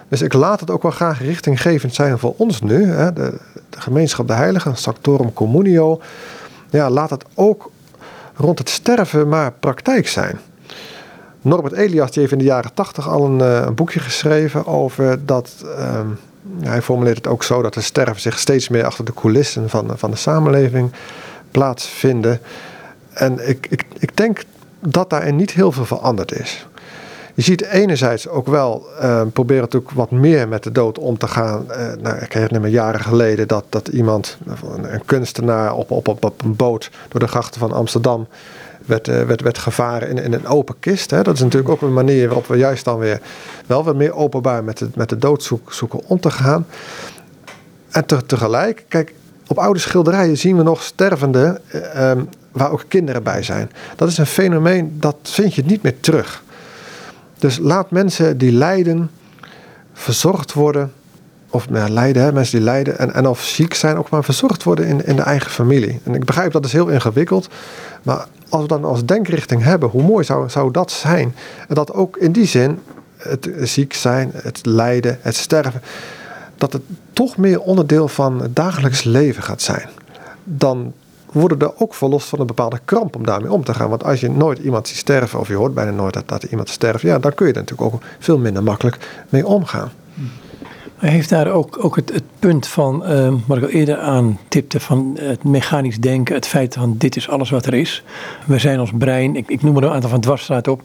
[0.08, 2.86] Dus ik laat het ook wel graag richtinggevend zijn voor ons nu.
[2.86, 6.02] Hè, de, de gemeenschap de heiligen, Sanctorum Communio.
[6.70, 7.72] Ja, laat het ook
[8.36, 10.40] rond het sterven maar praktijk zijn.
[11.42, 15.66] Norbert Elias die heeft in de jaren tachtig al een, een, boekje geschreven over dat.
[15.78, 16.08] Ehm,
[16.60, 19.92] hij formuleert het ook zo dat de sterven zich steeds meer achter de coulissen van,
[19.96, 20.92] van de samenleving
[21.52, 22.40] plaatsvinden.
[23.14, 24.44] En ik, ik, ik denk
[24.80, 26.68] dat daarin niet heel veel veranderd is.
[27.36, 31.28] Je ziet enerzijds ook wel uh, proberen natuurlijk wat meer met de dood om te
[31.28, 31.66] gaan.
[31.70, 34.38] Uh, nou, ik herinner me jaren geleden dat, dat iemand,
[34.82, 38.28] een kunstenaar op, op, op, een boot door de grachten van Amsterdam
[38.86, 41.12] werd, uh, werd, werd gevaren in, in een open kist.
[41.12, 41.22] Hè.
[41.22, 43.22] Dat is natuurlijk ook een manier waarop we juist dan weer
[43.66, 46.66] wel wat meer openbaar met de, met de dood zoeken om te gaan.
[47.90, 49.14] En te, tegelijk, kijk,
[49.54, 53.72] op oude schilderijen zien we nog stervende ehm, waar ook kinderen bij zijn.
[53.96, 56.44] Dat is een fenomeen dat vind je niet meer terug.
[57.38, 59.12] Dus laat mensen die lijden
[59.94, 60.92] verzorgd worden.
[61.50, 64.64] Of nou, lijden, hè, mensen die lijden en, en of ziek zijn, ook maar verzorgd
[64.64, 66.00] worden in, in de eigen familie.
[66.04, 67.48] En ik begrijp dat is heel ingewikkeld.
[68.04, 71.36] Maar als we dan als denkrichting hebben, hoe mooi zou, zou dat zijn?
[71.68, 72.80] En dat ook in die zin
[73.18, 75.82] het ziek zijn, het lijden, het sterven,
[76.64, 76.82] dat het
[77.14, 79.90] toch meer onderdeel van het dagelijks leven gaat zijn.
[80.44, 80.94] Dan
[81.32, 83.90] worden er ook verlost van een bepaalde kramp om daarmee om te gaan.
[83.90, 86.70] Want als je nooit iemand ziet sterven, of je hoort bijna nooit dat, dat iemand
[86.70, 89.92] sterft, ja, dan kun je er natuurlijk ook veel minder makkelijk mee omgaan.
[90.98, 95.18] Heeft daar ook, ook het, het punt van, uh, wat ik al eerder aantipte, van
[95.20, 98.04] het mechanisch denken, het feit van dit is alles wat er is.
[98.46, 100.82] We zijn ons brein, ik, ik noem er een aantal van dwarsstraat op.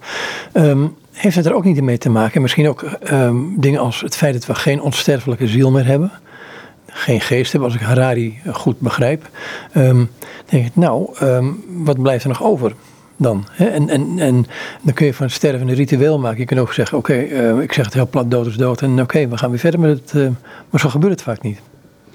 [0.53, 2.43] Um, heeft het er ook niet mee te maken?
[2.43, 6.13] Misschien ook um, dingen als het feit dat we geen onsterfelijke ziel meer hebben
[6.99, 9.29] geen geest hebben, als ik Harari goed begrijp.
[9.77, 10.11] Um,
[10.47, 12.73] denk ik, nou, um, wat blijft er nog over?
[13.17, 13.47] Dan.
[13.51, 13.67] Hè?
[13.67, 14.47] En, en, en
[14.83, 16.39] dan kun je van sterven een ritueel maken.
[16.39, 18.83] Je kunt ook zeggen: Oké, uh, ik zeg het heel plat, dood is dood.
[18.83, 20.13] En oké, we gaan weer verder met het.
[20.15, 20.29] Uh,
[20.71, 21.61] maar zo gebeurt het vaak niet.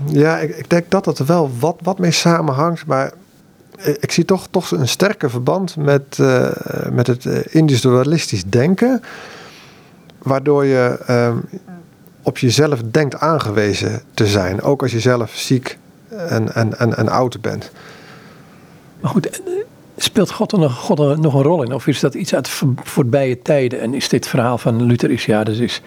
[0.05, 2.85] Ja, ik, ik denk dat het er wel wat, wat mee samenhangt.
[2.85, 3.11] Maar
[3.99, 6.49] ik zie toch, toch een sterke verband met, uh,
[6.91, 9.01] met het individualistisch denken.
[10.17, 10.97] Waardoor je
[12.23, 14.61] op jezelf denkt aangewezen te zijn.
[14.61, 15.77] Ook als je zelf ziek
[16.09, 17.71] en, en, en, en oud bent.
[18.99, 19.53] Maar goed, eh,
[19.97, 21.73] speelt God er, nog, God er nog een rol in?
[21.73, 22.49] Of is dat iets uit
[22.83, 23.79] voorbije tijden?
[23.79, 25.81] En is dit verhaal van Luther is, ja, dat is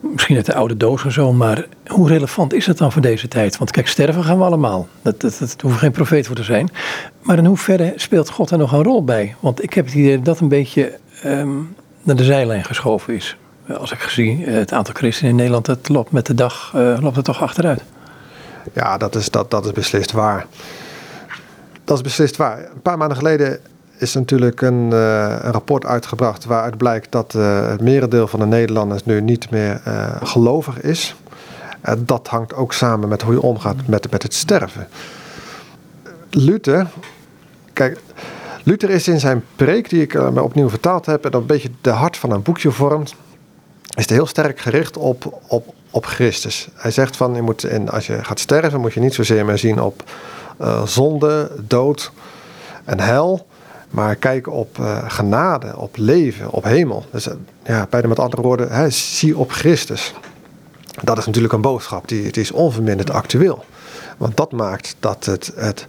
[0.00, 3.28] misschien uit de oude doos of zo, maar hoe relevant is dat dan voor deze
[3.28, 3.58] tijd?
[3.58, 4.88] Want kijk, sterven gaan we allemaal.
[5.02, 6.70] Dat, dat, dat hoeven geen profeet voor te zijn.
[7.22, 9.34] Maar in hoeverre speelt God er nog een rol bij?
[9.40, 13.36] Want ik heb het idee dat dat een beetje um, naar de zijlijn geschoven is
[13.78, 16.98] als ik zie eh, het aantal christenen in Nederland, het loopt met de dag uh,
[17.00, 17.82] loopt het toch achteruit.
[18.72, 20.46] Ja, dat is, dat, dat is beslist waar.
[21.84, 22.58] Dat is beslist waar.
[22.58, 23.60] Een paar maanden geleden
[24.00, 28.46] is natuurlijk een, uh, een rapport uitgebracht waaruit blijkt dat uh, het merendeel van de
[28.46, 31.16] Nederlanders nu niet meer uh, gelovig is.
[31.98, 34.88] dat hangt ook samen met hoe je omgaat met, met het sterven.
[36.30, 36.86] Luther,
[37.72, 37.98] kijk,
[38.62, 41.90] Luther is in zijn preek, die ik opnieuw vertaald heb, en dat een beetje de
[41.90, 43.14] hart van een boekje vormt,
[43.94, 46.68] is heel sterk gericht op, op, op Christus.
[46.74, 49.58] Hij zegt van, je moet in, als je gaat sterven, moet je niet zozeer meer
[49.58, 50.02] zien op
[50.84, 52.12] zonde, dood
[52.84, 53.46] en hel.
[53.90, 57.04] Maar kijken op uh, genade, op leven, op hemel.
[57.10, 60.14] Dus uh, ja, bijna met andere woorden, hè, zie op Christus.
[61.02, 63.64] Dat is natuurlijk een boodschap, die, die is onverminderd actueel.
[64.16, 65.86] Want dat maakt dat het, het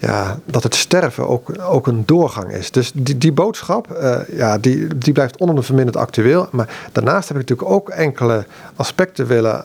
[0.00, 2.70] ja, dat het sterven ook, ook een doorgang is.
[2.70, 6.48] Dus die, die boodschap, uh, ja, die, die blijft onverminderd actueel.
[6.50, 8.44] Maar daarnaast heb ik natuurlijk ook enkele
[8.76, 9.64] aspecten willen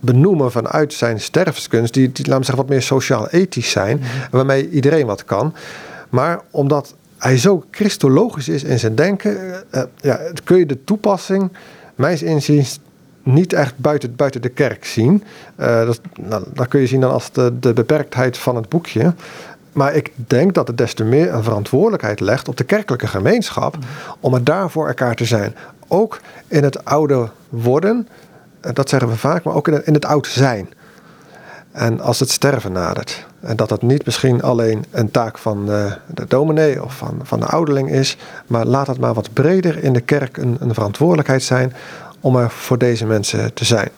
[0.00, 4.70] benoemen vanuit zijn sterfskunst, die, die laten we zeggen, wat meer sociaal-ethisch zijn, mm waarmee
[4.70, 5.54] iedereen wat kan.
[6.12, 11.52] Maar omdat hij zo christologisch is in zijn denken, uh, ja, kun je de toepassing,
[11.94, 12.80] mijns inziens,
[13.22, 15.24] niet echt buiten, buiten de kerk zien.
[15.60, 19.14] Uh, dat, nou, kun je zien dan als de, de beperktheid van het boekje.
[19.72, 23.76] Maar ik denk dat het des te meer een verantwoordelijkheid legt op de kerkelijke gemeenschap
[24.20, 25.54] om er daar voor elkaar te zijn.
[25.88, 28.08] Ook in het oude worden,
[28.60, 30.68] eh, dat zeggen we vaak, maar ook in het, in het oud zijn.
[31.70, 33.26] En als het sterven nadert.
[33.42, 37.40] En dat dat niet misschien alleen een taak van de, de dominee of van, van
[37.40, 41.42] de ouderling is, maar laat het maar wat breder in de kerk een, een verantwoordelijkheid
[41.42, 41.72] zijn
[42.20, 43.88] om er voor deze mensen te zijn.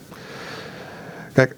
[1.33, 1.55] Kijk,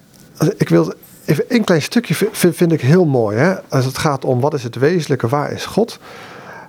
[0.56, 0.94] ik wil
[1.28, 3.36] Even een klein stukje vind, vind ik heel mooi.
[3.36, 3.54] Hè?
[3.68, 5.98] Als het gaat om wat is het wezenlijke, waar is God?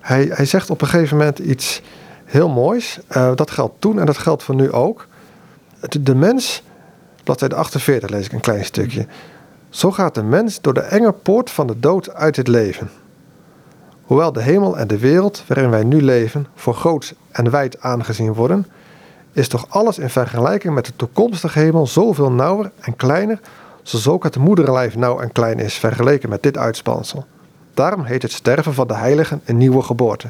[0.01, 1.81] Hij, hij zegt op een gegeven moment iets
[2.25, 2.99] heel moois.
[3.17, 5.07] Uh, dat geldt toen en dat geldt voor nu ook.
[5.79, 6.63] De, de mens,
[7.23, 9.05] bladzijde 48 lees ik een klein stukje.
[9.69, 12.89] Zo gaat de mens door de enge poort van de dood uit het leven.
[14.01, 18.33] Hoewel de hemel en de wereld waarin wij nu leven voor groot en wijd aangezien
[18.33, 18.67] worden,
[19.31, 23.39] is toch alles in vergelijking met de toekomstige hemel zoveel nauwer en kleiner
[23.83, 27.25] zoals ook het moederlijf nauw en klein is vergeleken met dit uitspansel.
[27.73, 30.29] Daarom heet het sterven van de heiligen een nieuwe geboorte.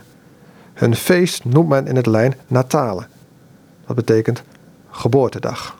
[0.73, 3.07] Hun feest noemt men in het lijn Natale.
[3.85, 4.43] Dat betekent
[4.89, 5.78] geboortedag.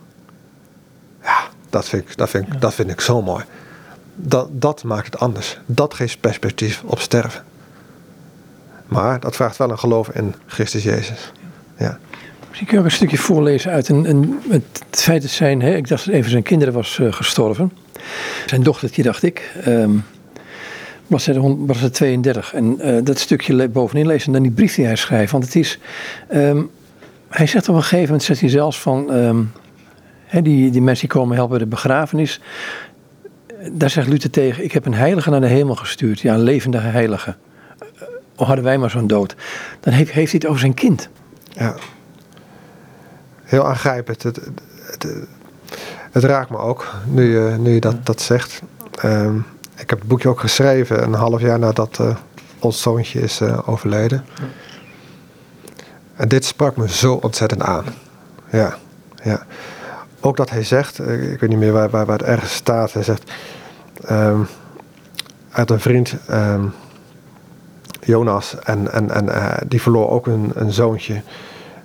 [1.70, 3.44] Dat vind ik, dat vind ik, dat vind ik zo mooi.
[4.16, 5.60] Dat, dat maakt het anders.
[5.66, 7.44] Dat geeft perspectief op sterven.
[8.88, 11.32] Maar dat vraagt wel een geloof in Christus Jezus.
[11.78, 12.00] Ja.
[12.48, 15.76] Misschien kun je ook een stukje voorlezen uit een, een, het feit dat zijn, hè,
[15.76, 17.72] ik dacht dat even zijn kinderen was uh, gestorven.
[18.46, 19.52] Zijn dochtertje, dacht ik.
[19.68, 20.04] Um,
[21.08, 22.54] was het 32.
[22.54, 25.32] En uh, dat stukje bovenin lezen en dan die brief die hij schrijft.
[25.32, 25.80] Want het is.
[26.34, 26.70] Um,
[27.30, 29.14] hij zegt op een gegeven moment, zegt hij zelfs van.
[29.14, 29.52] Um,
[30.32, 32.42] die, die mensen die komen helpen bij de begrafenis.
[33.72, 36.20] Daar zegt Luther tegen: Ik heb een heilige naar de hemel gestuurd.
[36.20, 37.36] Ja, een levende heilige.
[38.40, 39.36] Uh, hadden wij maar zo'n dood.
[39.80, 41.10] Dan heeft, heeft hij het over zijn kind.
[41.52, 41.76] Ja.
[43.44, 44.24] Heel aangrijpend.
[44.24, 44.62] Het, het,
[44.92, 45.28] het,
[46.12, 48.62] het raakt me ook, nu je, nu je dat, dat zegt.
[49.06, 52.16] Um, ik heb het boekje ook geschreven een half jaar nadat uh,
[52.60, 54.26] ons zoontje is uh, overleden.
[56.16, 57.86] En dit sprak me zo ontzettend aan.
[58.52, 58.78] Ja,
[59.24, 59.46] ja.
[60.20, 62.94] Ook dat hij zegt, eh, ik weet niet meer waar, waar, waar het ergens staat.
[62.94, 63.32] Hij zegt,
[64.12, 64.48] um,
[65.52, 66.74] uit een vriend, um,
[68.02, 71.22] Jonas, en, en, en uh, die verloor ook een, een zoontje.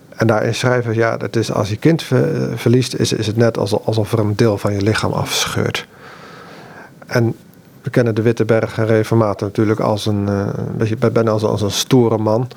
[0.08, 3.58] En daarin schrijven, ja, dat is als je kind ver, verliest, is, is het net
[3.58, 5.86] alsof, er een deel van je lichaam afscheurt.
[7.06, 7.34] En
[7.82, 10.28] we kennen de Witteberg en Reformator natuurlijk als een,
[10.76, 12.48] beetje, bijna als, als een stoere man.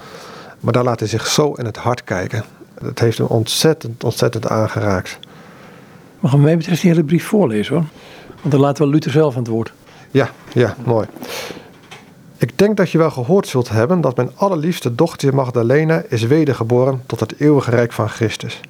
[0.60, 2.44] Maar daar laat hij zich zo in het hart kijken.
[2.82, 5.20] Dat heeft hem ontzettend, ontzettend aangeraakt.
[6.19, 7.86] Mag ik mij betreft die hele brief voorlezen hoor.
[8.41, 9.73] Want dan laten we Luther zelf aan het woord.
[10.12, 11.08] Ja, ja, mooi.
[12.38, 17.01] Ik denk dat je wel gehoord zult hebben dat mijn allerliefste dochter Magdalena is wedergeboren
[17.06, 18.62] tot het eeuwige rijk van Christus.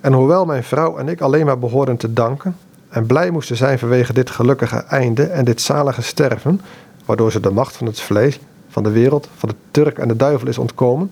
[0.00, 2.56] En hoewel mijn vrouw en ik alleen maar behoren te danken,
[2.88, 6.60] en blij moesten zijn vanwege dit gelukkige einde en dit zalige sterven,
[7.04, 10.16] waardoor ze de macht van het vlees, van de wereld, van de Turk en de
[10.16, 11.10] duivel is ontkomen,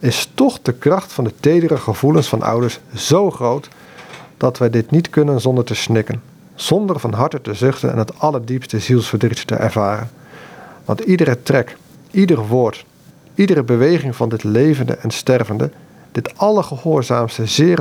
[0.00, 3.68] is toch de kracht van de tedere gevoelens van ouders zo groot
[4.38, 6.22] dat wij dit niet kunnen zonder te snikken,
[6.54, 10.10] zonder van harte te zuchten en het allerdiepste zielsverdriet te ervaren.
[10.84, 11.76] Want iedere trek,
[12.10, 12.84] ieder woord,
[13.34, 15.70] iedere beweging van dit levende en stervende,
[16.12, 17.78] dit allergehoorzaamste, zeer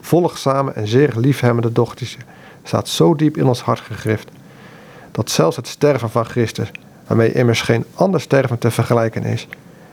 [0.00, 2.18] volgzame en zeer liefhebbende dochtertje,
[2.62, 4.30] staat zo diep in ons hart gegrift
[5.18, 6.70] dat zelfs het sterven van Christus,
[7.06, 9.48] waarmee immers geen ander sterven te vergelijken is,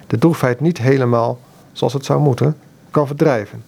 [0.08, 1.40] de droefheid niet helemaal,
[1.72, 2.58] zoals het zou moeten,
[2.92, 3.64] kan verdrijven.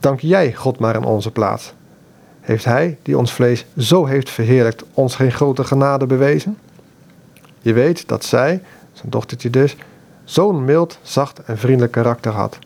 [0.00, 1.72] Dank jij God maar in onze plaats.
[2.40, 6.58] Heeft Hij, die ons vlees zo heeft verheerlijkt, ons geen grote genade bewezen?
[7.60, 9.76] Je weet dat zij, zijn dochtertje dus,
[10.24, 12.58] zo'n mild, zacht en vriendelijk karakter had.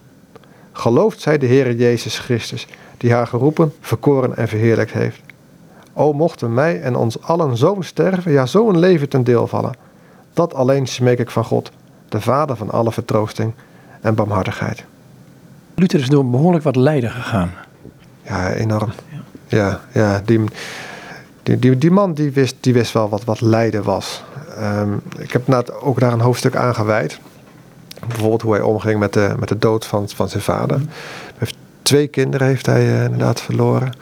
[0.73, 2.66] Gelooft zij de Heere Jezus Christus,
[2.97, 5.20] die haar geroepen, verkoren en verheerlijkt heeft.
[5.92, 9.75] O mochten mij en ons allen zo'n sterven, ja zo'n leven ten deel vallen.
[10.33, 11.70] Dat alleen smeek ik van God,
[12.09, 13.53] de Vader van alle vertroosting
[14.01, 14.85] en barmhartigheid.
[15.75, 17.51] Luther is door behoorlijk wat lijden gegaan.
[18.23, 18.93] Ja, enorm.
[19.47, 20.41] Ja, ja, die,
[21.43, 24.23] die, die, die, man die wist, die wist wel wat, wat lijden was.
[24.61, 27.21] Um, ik heb net ook daar een hoofdstuk aan gewijd.
[28.07, 30.77] Bijvoorbeeld hoe hij omging met de, met de dood van, van zijn vader.
[30.77, 30.87] Hij
[31.39, 33.93] heeft twee kinderen heeft hij uh, inderdaad verloren.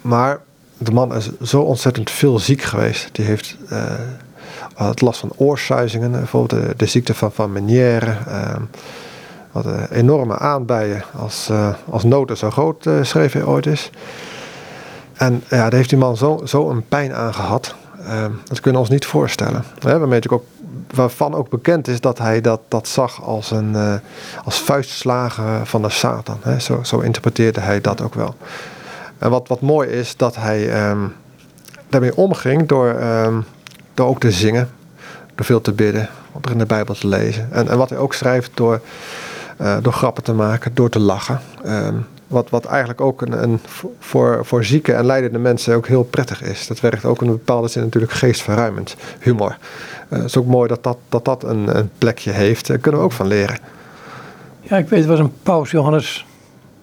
[0.00, 0.38] Maar
[0.78, 3.08] de man is zo ontzettend veel ziek geweest.
[3.12, 3.84] Die heeft uh,
[4.74, 8.16] had last van oorsuizingen, bijvoorbeeld de, de ziekte van, van Meniere.
[8.28, 8.56] Uh,
[9.50, 13.90] had enorme aanbijen als, uh, als noten zo groot, schreef hij ooit eens.
[15.12, 17.74] En ja, daar heeft die man zo, zo een pijn aan gehad.
[18.44, 19.64] dat kunnen we ons niet voorstellen.
[19.78, 20.46] Hebben natuurlijk ook
[20.94, 23.94] waarvan ook bekend is dat hij dat, dat zag als, een, uh,
[24.44, 26.38] als vuistslagen van de Satan.
[26.42, 26.60] Hè?
[26.60, 28.34] Zo, zo interpreteerde hij dat ook wel.
[29.18, 31.14] En wat, wat mooi is, dat hij um,
[31.88, 33.44] daarmee omging door, um,
[33.94, 34.70] door ook te zingen,
[35.34, 36.08] door veel te bidden,
[36.40, 37.48] door in de Bijbel te lezen.
[37.52, 38.80] En, en wat hij ook schrijft door,
[39.60, 41.40] uh, door grappen te maken, door te lachen.
[41.66, 43.60] Um, wat, wat eigenlijk ook een, een,
[43.98, 46.66] voor, voor zieke en leidende mensen ook heel prettig is.
[46.66, 48.96] Dat werkt ook in een bepaalde zin natuurlijk geestverruimend.
[49.20, 49.56] Humor.
[50.08, 52.66] Uh, het is ook mooi dat dat, dat, dat een, een plekje heeft.
[52.66, 53.58] Daar kunnen we ook van leren.
[54.60, 56.26] Ja, ik weet, het was een paus, Johannes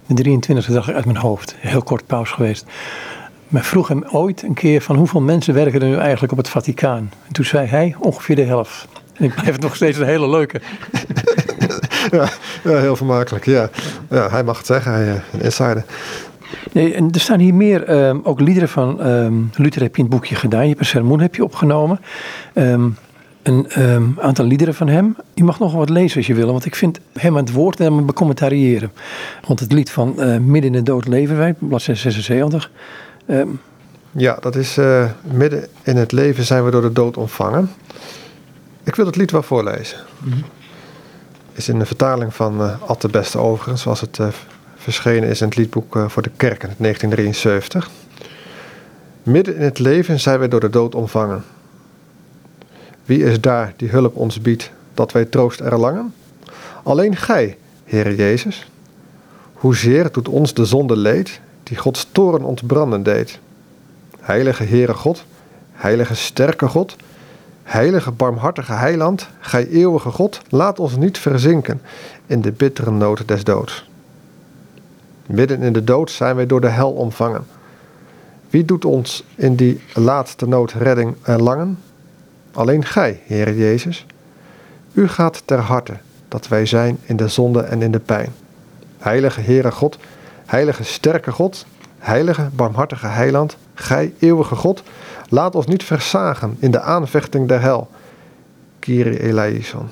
[0.08, 1.56] de 23 dag uit mijn hoofd.
[1.58, 2.66] Heel kort paus geweest.
[3.48, 6.50] Maar vroeg hem ooit een keer van hoeveel mensen werken er nu eigenlijk op het
[6.50, 7.12] Vaticaan?
[7.28, 8.88] En toen zei hij ongeveer de helft.
[9.14, 10.62] En ik blijf het nog steeds een hele leuke.
[12.12, 12.30] ja,
[12.64, 13.46] ja, heel vermakelijk.
[13.46, 13.70] Ja.
[14.10, 15.84] ja, hij mag het zeggen, hij een eh, insider.
[16.72, 20.08] Nee, en er staan hier meer um, ook liederen van um, Luther heb je in
[20.08, 20.62] het boekje gedaan.
[20.62, 22.00] Je hebt een sermoen heb je opgenomen.
[22.54, 22.98] Um,
[23.44, 25.16] een aantal liederen van hem.
[25.34, 27.80] Je mag nog wat lezen als je wil, want ik vind hem aan het woord
[27.80, 28.92] en hem becommentariëren.
[29.48, 32.72] Want het lied van uh, Midden in de dood leven wij, bladzijde 76.
[33.28, 33.60] Um,
[34.12, 37.70] ja, dat is uh, Midden in het leven zijn we door de dood ontvangen.
[38.84, 39.98] Ik wil het lied wel voorlezen.
[40.20, 40.44] Mm -hmm.
[41.58, 44.28] Is in de vertaling van uh, de Beste overigens, zoals het uh,
[44.76, 47.90] verschenen is in het liedboek uh, voor de kerk in 1973.
[49.24, 51.44] Midden in het leven zijn wij door de dood omvangen.
[53.06, 56.14] Wie is daar die hulp ons biedt, dat wij troost erlangen?
[56.84, 58.70] Alleen Gij, Heere Jezus.
[59.54, 63.40] Hoezeer doet ons de zonde leed, die Gods toren ontbranden deed.
[64.20, 65.26] Heilige Heere God,
[65.72, 66.96] heilige sterke God,
[67.68, 71.82] heilige barmhartige heiland, gij eeuwige God, laat ons niet verzinken
[72.26, 73.90] in de bittere nood des doods.
[75.26, 77.46] Midden in de dood zijn wij door de hel omvangen.
[78.50, 81.80] Wie doet ons in die laatste nood redding erlangen?
[82.52, 84.06] Alleen Gij, Heere Jezus.
[84.94, 85.94] U gaat ter harte
[86.28, 88.34] dat wij zijn in de zonde en in de pijn.
[88.98, 89.98] Heilige Heere God,
[90.46, 91.66] heilige sterke God,
[91.98, 94.84] heilige barmhartige heiland, Gij eeuwige God,
[95.30, 97.90] laat ons niet versagen in de aanvechting der hel.
[98.80, 99.90] Kyrie eleison.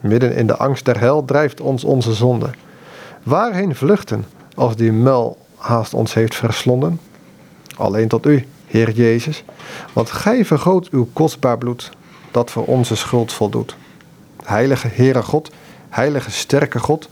[0.00, 2.50] Midden in de angst der hel drijft ons onze zonde.
[3.22, 7.00] Waarheen vluchten als die mel haast ons heeft verslonden?
[7.76, 9.44] Alleen tot u, Heer Jezus,
[9.92, 11.90] want Gij vergoot uw kostbaar bloed,
[12.30, 13.76] dat voor onze schuld voldoet.
[14.44, 15.50] Heilige Heere God,
[15.88, 17.08] heilige sterke God,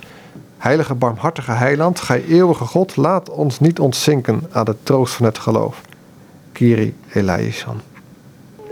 [0.59, 5.39] heilige barmhartige heiland, Gij eeuwige God, laat ons niet ontzinken aan de troost van het
[5.39, 5.81] geloof.
[6.53, 7.81] Kiri eleison.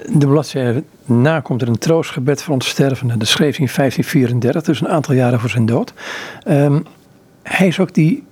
[0.08, 3.16] De bladzijde na komt er een troostgebed voor ons stervende.
[3.16, 5.92] Dat schreef hij in 1534, dus een aantal jaren voor zijn dood.
[6.48, 6.86] Um,
[7.42, 8.24] hij is ook die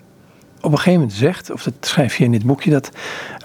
[0.60, 2.90] op een gegeven moment zegt, of dat schrijf je in dit boekje, dat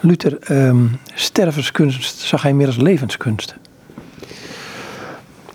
[0.01, 3.55] Luther um, stervenskunst zag hij meer als levenskunst.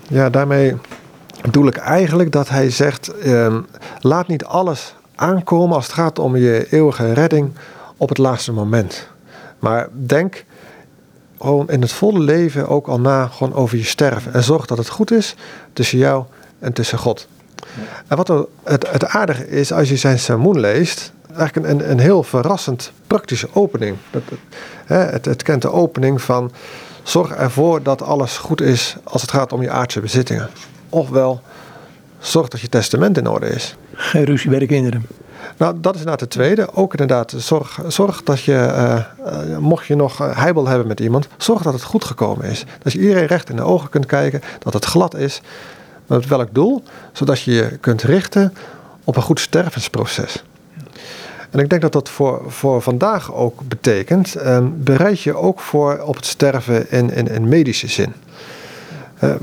[0.09, 0.77] Ja, daarmee
[1.43, 3.67] bedoel ik eigenlijk dat hij zegt: um,
[4.01, 7.51] laat niet alles aankomen als het gaat om je eeuwige redding
[7.97, 9.09] op het laatste moment.
[9.59, 10.45] Maar denk
[11.39, 14.33] gewoon in het volle leven ook al na gewoon over je sterven.
[14.33, 15.35] En zorg dat het goed is
[15.73, 16.25] tussen jou
[16.59, 17.29] en tussen God.
[18.07, 18.29] En wat
[18.63, 23.49] het, het aardige is, als je zijn sermoen leest, eigenlijk een, een heel verrassend praktische
[23.53, 23.97] opening.
[24.87, 26.53] Hè, het, het kent de opening van
[27.03, 30.49] zorg ervoor dat alles goed is als het gaat om je aardse bezittingen.
[30.89, 31.41] Ofwel,
[32.19, 33.77] zorg dat je testament in orde is.
[33.93, 35.07] Geen ruzie bij de kinderen.
[35.59, 36.75] Nou, dat is inderdaad de tweede.
[36.75, 38.99] Ook inderdaad, zorg, zorg dat je, uh,
[39.51, 42.65] uh, mocht je nog uh, heibel hebben met iemand, zorg dat het goed gekomen is.
[42.83, 45.41] Dat je iedereen recht in de ogen kunt kijken, dat het glad is.
[46.07, 46.83] Met welk doel?
[47.13, 48.55] Zodat je je kunt richten
[49.05, 50.45] op een goed stervensproces.
[51.51, 54.37] En ik denk dat dat voor, voor vandaag ook betekent,
[54.73, 58.13] bereid je ook voor op het sterven in, in, in medische zin.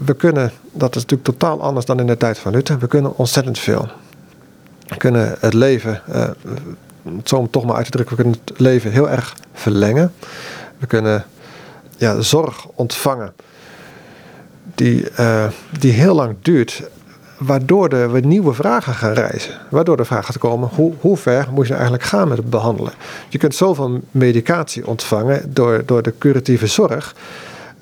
[0.05, 3.17] we kunnen, dat is natuurlijk totaal anders dan in de tijd van Luther, we kunnen
[3.17, 3.89] ontzettend veel.
[4.97, 6.29] Kunnen het leven, uh,
[7.23, 10.13] zo toch maar uit te drukken, we kunnen het leven heel erg verlengen.
[10.77, 11.25] We kunnen
[11.97, 13.33] ja, zorg ontvangen
[14.75, 15.45] die, uh,
[15.79, 16.89] die heel lang duurt,
[17.37, 19.53] waardoor er we nieuwe vragen gaan reizen.
[19.69, 22.49] Waardoor de vraag gaat komen, hoe, hoe ver moet je nou eigenlijk gaan met het
[22.49, 22.93] behandelen?
[23.29, 27.15] Je kunt zoveel medicatie ontvangen door, door de curatieve zorg,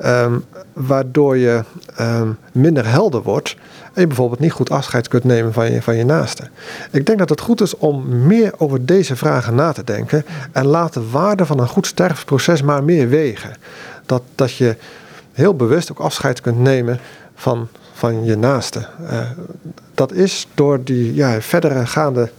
[0.05, 1.63] um, waardoor je
[1.99, 3.55] um, minder helder wordt
[3.93, 6.43] en je bijvoorbeeld niet goed afscheid kunt nemen van je, van je naaste.
[6.91, 10.65] Ik denk dat het goed is om meer over deze vragen na te denken en
[10.65, 13.55] laat de waarde van een goed sterfproces maar meer wegen.
[14.05, 14.75] Dat, dat je
[15.31, 16.99] heel bewust ook afscheid kunt nemen
[17.35, 18.87] van, van je naaste.
[19.01, 19.19] Uh,
[19.93, 22.29] dat is door die ja, verdere gaande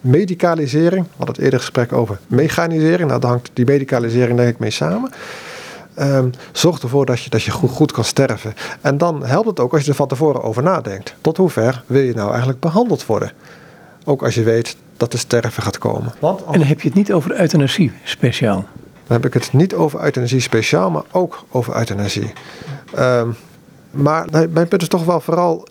[0.00, 4.58] medicalisering, we hadden het eerder gesprek over mechanisering, nou daar hangt die medicalisering denk ik
[4.58, 5.12] mee samen.
[6.00, 8.54] Um, zorg ervoor dat je, dat je goed, goed kan sterven.
[8.80, 11.14] En dan helpt het ook als je er van tevoren over nadenkt.
[11.20, 13.32] Tot hoever wil je nou eigenlijk behandeld worden?
[14.04, 16.12] Ook als je weet dat de sterven gaat komen.
[16.18, 18.64] Want En dan heb je het niet over euthanasie speciaal?
[19.06, 22.32] Dan heb ik het niet over euthanasie speciaal, maar ook over euthanasie.
[22.98, 23.36] Um,
[23.90, 25.66] maar mijn punt is toch wel vooral...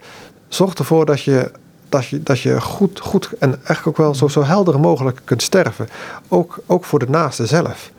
[0.48, 1.52] zorg ervoor dat je
[1.90, 5.42] dat je, dat je goed, goed en eigenlijk ook wel zo, zo helder mogelijk kunt
[5.42, 5.90] sterven.
[6.28, 7.92] Ook, ook voor de naaste zelf.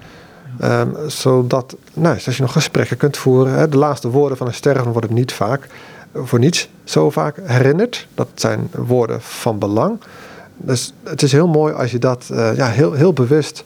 [0.62, 4.54] Um, zodat, nou, als je nog gesprekken kunt voeren, hè, de laatste woorden van een
[4.54, 5.66] sterven worden niet vaak,
[6.14, 8.06] voor niets zo vaak herinnerd.
[8.14, 10.00] Dat zijn woorden van belang.
[10.56, 13.64] Dus het is heel mooi als je dat uh, ja, heel, heel bewust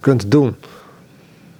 [0.00, 0.56] kunt doen.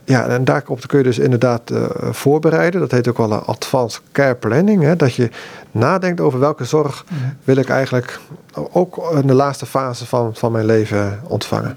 [0.05, 2.81] Ja, en daarop kun je dus inderdaad uh, voorbereiden.
[2.81, 4.83] Dat heet ook wel een advanced care planning.
[4.83, 4.97] Hè?
[4.97, 5.31] Dat je
[5.71, 7.05] nadenkt over welke zorg
[7.45, 8.21] wil ik eigenlijk
[8.53, 11.77] ook in de laatste fase van, van mijn leven ontvangen.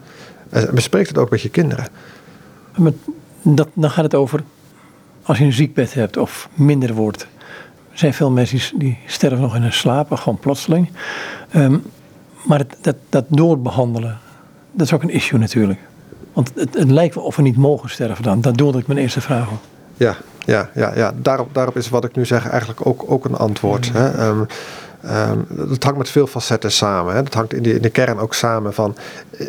[0.50, 1.86] En bespreek het ook met je kinderen.
[2.78, 2.92] Maar
[3.42, 4.44] dat, dan gaat het over
[5.24, 7.22] als je een ziekbed hebt of minder wordt.
[7.92, 10.90] Er zijn veel mensen die sterven nog in hun slaap, gewoon plotseling.
[11.56, 11.84] Um,
[12.48, 14.18] maar het, dat, dat doorbehandelen,
[14.72, 15.80] dat is ook een issue natuurlijk.
[16.34, 18.42] Want het, het, lijkt wel of we niet mogen sterven dan.
[18.42, 19.60] Dat doelde ik mijn eerste vraag op.
[19.98, 20.16] Ja,
[20.46, 21.14] ja, ja, ja.
[21.16, 23.92] Daarop, daarop is wat ik nu zeg eigenlijk ook, ook een antwoord.
[23.94, 24.28] Hè?
[24.28, 24.46] Um,
[25.06, 27.16] Um, dat hangt met veel facetten samen.
[27.16, 27.24] Hè.
[27.24, 28.96] Dat hangt in de, in de kern ook samen van...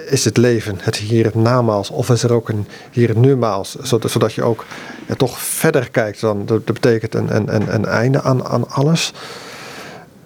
[0.09, 3.77] is het leven het hier het namaals of is er ook een hier het numaals?
[3.83, 4.65] Zodat, zodat je ook
[5.09, 6.47] ja, toch verder kijkt dan...
[6.47, 9.13] dat betekent een, een, een einde aan, aan alles.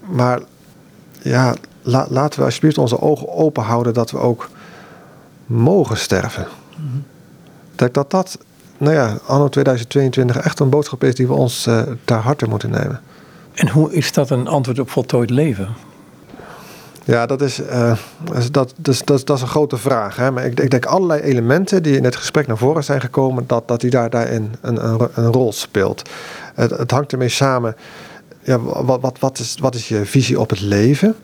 [0.00, 0.40] Maar
[1.22, 3.94] ja, laten we alsjeblieft onze ogen open houden...
[3.94, 4.48] dat we ook
[5.46, 6.46] mogen sterven.
[6.76, 7.04] Mm
[7.74, 8.38] Dat dat, dat
[8.78, 11.14] nou ja, anno 2022 echt een boodschap is...
[11.14, 13.00] die we ons uh, ter harte moeten nemen.
[13.56, 15.68] En hoe is dat een antwoord op voltooid leven?
[17.04, 17.96] Ja, dat is, uh,
[18.50, 20.16] dat, dus, dat, dat is een grote vraag.
[20.16, 20.30] Hè?
[20.30, 23.68] Maar ik, ik, denk allerlei elementen die in het gesprek naar voren zijn gekomen, dat,
[23.68, 26.10] dat die daar, daarin een, een, een rol speelt.
[26.54, 27.76] Het, het hangt ermee samen.
[28.42, 31.14] Ja, wat, wat, wat, is, wat is je visie op het leven?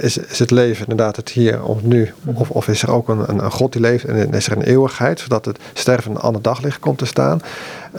[0.00, 2.12] Is, is het leven inderdaad het hier of nu?
[2.24, 4.62] Of, of is er ook een, een, een, God die leeft en is er een
[4.62, 7.40] eeuwigheid, zodat het sterven een ander daglicht komt te staan?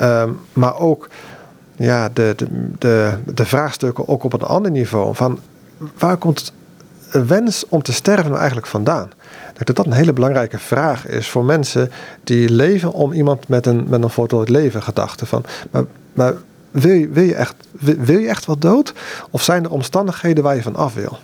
[0.02, 1.10] Um, maar ook
[1.84, 2.48] ja, de, de,
[2.80, 5.16] de, de vraagstukken ook op een ander niveau.
[5.16, 5.40] Van
[5.98, 6.54] waar komt
[7.12, 9.12] een wens om te sterven nou eigenlijk vandaan?
[9.54, 11.92] Dat dat een hele belangrijke vraag is voor mensen
[12.24, 15.26] die leven om iemand met een, met een voltooid leven gedachte.
[15.26, 16.34] Van, maar, maar
[16.72, 18.94] wil, je, wil, je echt, wil je echt wel dood?
[19.30, 21.18] Of zijn er omstandigheden waar je van af wil?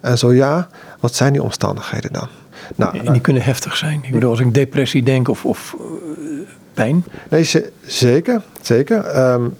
[0.00, 0.68] En zo ja,
[1.00, 2.28] wat zijn die omstandigheden dan?
[2.76, 4.00] Nou, en die kunnen heftig zijn.
[4.02, 7.04] Ik bedoel, als ik depressie denk of, of uh, pijn.
[7.28, 7.44] Nee,
[7.86, 8.42] zeker.
[8.60, 9.32] zeker.
[9.32, 9.56] Um,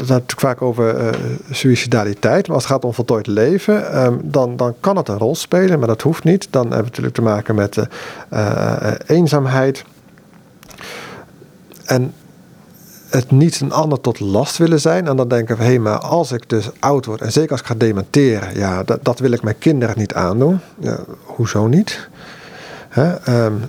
[0.00, 1.10] dat gaat natuurlijk vaak over uh,
[1.50, 2.46] suicidaliteit.
[2.46, 5.78] Maar als het gaat om voltooid leven, um, dan, dan kan het een rol spelen,
[5.78, 6.46] maar dat hoeft niet.
[6.50, 7.84] Dan hebben we natuurlijk te maken met uh,
[8.32, 9.84] uh, eenzaamheid.
[11.84, 12.12] En
[13.08, 15.06] het niet een ander tot last willen zijn.
[15.06, 17.60] En dan denken we, hé, hey, maar als ik dus oud word, en zeker als
[17.60, 20.60] ik ga dementeren, ja, dat, dat wil ik mijn kinderen niet aandoen.
[20.78, 22.08] Ja, hoezo niet?
[22.88, 23.44] Hè?
[23.44, 23.62] Um,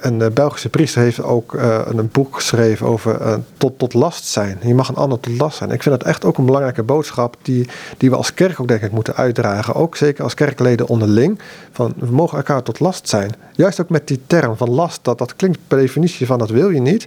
[0.00, 4.58] een Belgische priester heeft ook uh, een boek geschreven over uh, tot, tot last zijn.
[4.62, 5.70] Je mag een ander tot last zijn.
[5.70, 8.82] Ik vind dat echt ook een belangrijke boodschap die, die we als kerk ook denk
[8.82, 9.74] ik moeten uitdragen.
[9.74, 11.38] Ook zeker als kerkleden onderling.
[11.72, 13.30] Van we mogen elkaar tot last zijn.
[13.52, 15.04] Juist ook met die term van last.
[15.04, 17.06] Dat, dat klinkt per definitie van dat wil je niet.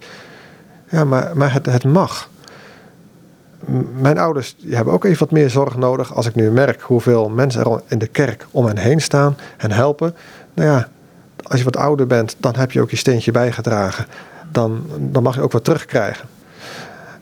[0.89, 2.29] Ja, maar, maar het, het mag.
[3.99, 6.15] Mijn ouders die hebben ook even wat meer zorg nodig.
[6.15, 9.71] Als ik nu merk hoeveel mensen er in de kerk om hen heen staan en
[9.71, 10.15] helpen.
[10.53, 10.89] Nou ja,
[11.43, 14.05] als je wat ouder bent, dan heb je ook je steentje bijgedragen.
[14.51, 16.27] Dan, dan mag je ook wat terugkrijgen.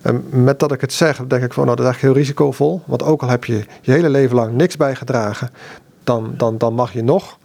[0.01, 2.81] En met dat ik het zeg, denk ik van nou, dat is eigenlijk heel risicovol.
[2.85, 5.49] Want ook al heb je je hele leven lang niks bijgedragen,
[6.03, 7.37] dan, dan, dan mag je nog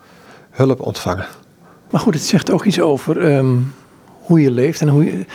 [0.51, 1.27] hulp ontvangen.
[1.91, 3.57] Maar goed, het zegt ook iets over ehm,
[4.07, 5.27] hoe je leeft en hoe je,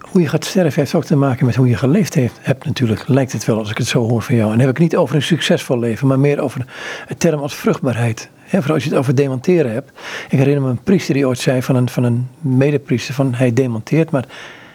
[0.00, 3.32] hoe je gaat sterven heeft ook te maken met hoe je geleefd hebt natuurlijk, lijkt
[3.32, 4.50] het wel als ik het zo hoor van jou.
[4.50, 6.66] En dan heb ik niet over een succesvol leven, maar meer over
[7.08, 8.30] een term als vruchtbaarheid.
[8.52, 9.90] He, vooral als je het over demonteren hebt.
[10.28, 13.52] Ik herinner me een priester die ooit zei van een, van een medepriester van hij
[13.52, 14.24] demonteert, maar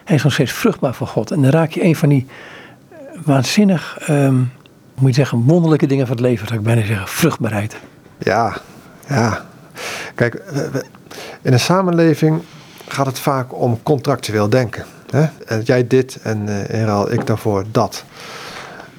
[0.03, 1.31] hij is nog steeds vruchtbaar voor God.
[1.31, 2.27] En dan raak je een van die
[3.25, 4.51] waanzinnig, um,
[4.95, 7.77] moet je zeggen, wonderlijke dingen van het leven, zou ik bijna zeggen, vruchtbaarheid.
[8.17, 8.57] Ja,
[9.07, 9.45] ja.
[10.15, 10.43] Kijk,
[11.41, 12.41] in een samenleving
[12.87, 14.85] gaat het vaak om contractueel denken.
[15.09, 15.27] Hè?
[15.63, 18.03] Jij dit en uh, ik daarvoor dat.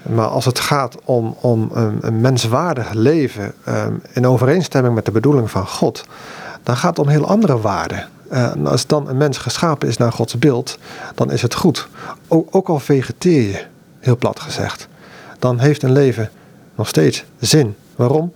[0.08, 5.10] Maar als het gaat om, om een, een menswaardig leven um, in overeenstemming met de
[5.10, 6.04] bedoeling van God,
[6.62, 8.08] dan gaat het om heel andere waarden.
[8.32, 10.78] Uh, als dan een mens geschapen is naar Gods beeld,
[11.14, 11.88] dan is het goed.
[12.28, 13.64] Ook, ook al vegeteer je,
[14.00, 14.88] heel plat gezegd,
[15.38, 16.30] dan heeft een leven
[16.74, 17.76] nog steeds zin.
[17.96, 18.32] Waarom?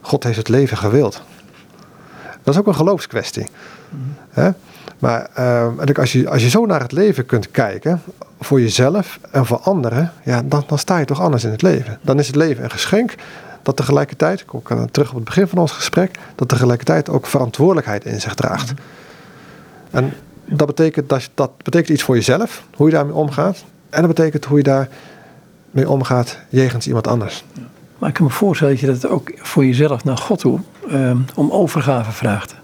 [0.00, 1.22] God heeft het leven gewild.
[2.42, 3.46] Dat is ook een geloofskwestie.
[3.88, 4.54] Mm.
[4.98, 8.02] Maar uh, als, je, als je zo naar het leven kunt kijken,
[8.40, 11.98] voor jezelf en voor anderen, ja, dan, dan sta je toch anders in het leven.
[12.02, 13.14] Dan is het leven een geschenk
[13.62, 18.04] dat tegelijkertijd, ik kom terug op het begin van ons gesprek, dat tegelijkertijd ook verantwoordelijkheid
[18.04, 18.72] in zich draagt.
[19.90, 20.12] En
[20.44, 23.64] dat betekent, dat, dat betekent iets voor jezelf, hoe je daarmee omgaat.
[23.90, 27.44] En dat betekent hoe je daarmee omgaat jegens iemand anders.
[27.98, 30.60] Maar ik kan me voorstellen dat je dat ook voor jezelf naar God toe
[30.92, 32.54] um, om overgave vraagt.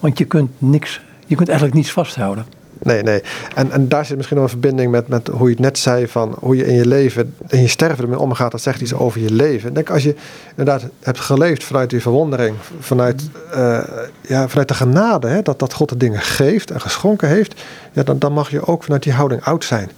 [0.00, 2.46] Want je kunt niks je kunt eigenlijk niets vasthouden.
[2.82, 3.22] Nee, nee.
[3.54, 6.08] En, en daar zit misschien nog een verbinding met, met hoe je het net zei:
[6.08, 8.50] van hoe je in je leven, in je sterven ermee omgaat.
[8.50, 9.68] Dat zegt iets over je leven.
[9.68, 10.14] Ik denk als je
[10.50, 13.80] inderdaad hebt geleefd vanuit die verwondering, vanuit, uh,
[14.20, 17.60] ja, vanuit de genade, hè, dat, dat God de dingen geeft en geschonken heeft,
[17.92, 19.90] ja, dan, dan mag je ook vanuit die houding oud zijn.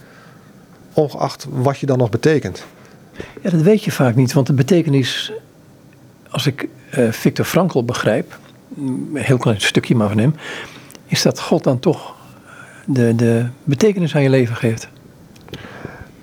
[0.93, 2.65] Ongeacht wat je dan nog betekent.
[3.41, 5.31] Ja, dat weet je vaak niet, want de betekenis,
[6.29, 6.67] als ik
[6.97, 8.39] uh, Victor Frankl begrijp,
[8.77, 10.35] een heel klein stukje maar van hem
[11.11, 12.15] is dat God dan toch
[12.85, 14.87] de, de betekenis aan je leven geeft.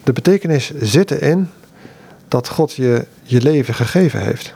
[0.04, 1.48] De betekenis zit erin
[2.28, 4.54] dat God je je leven gegeven heeft.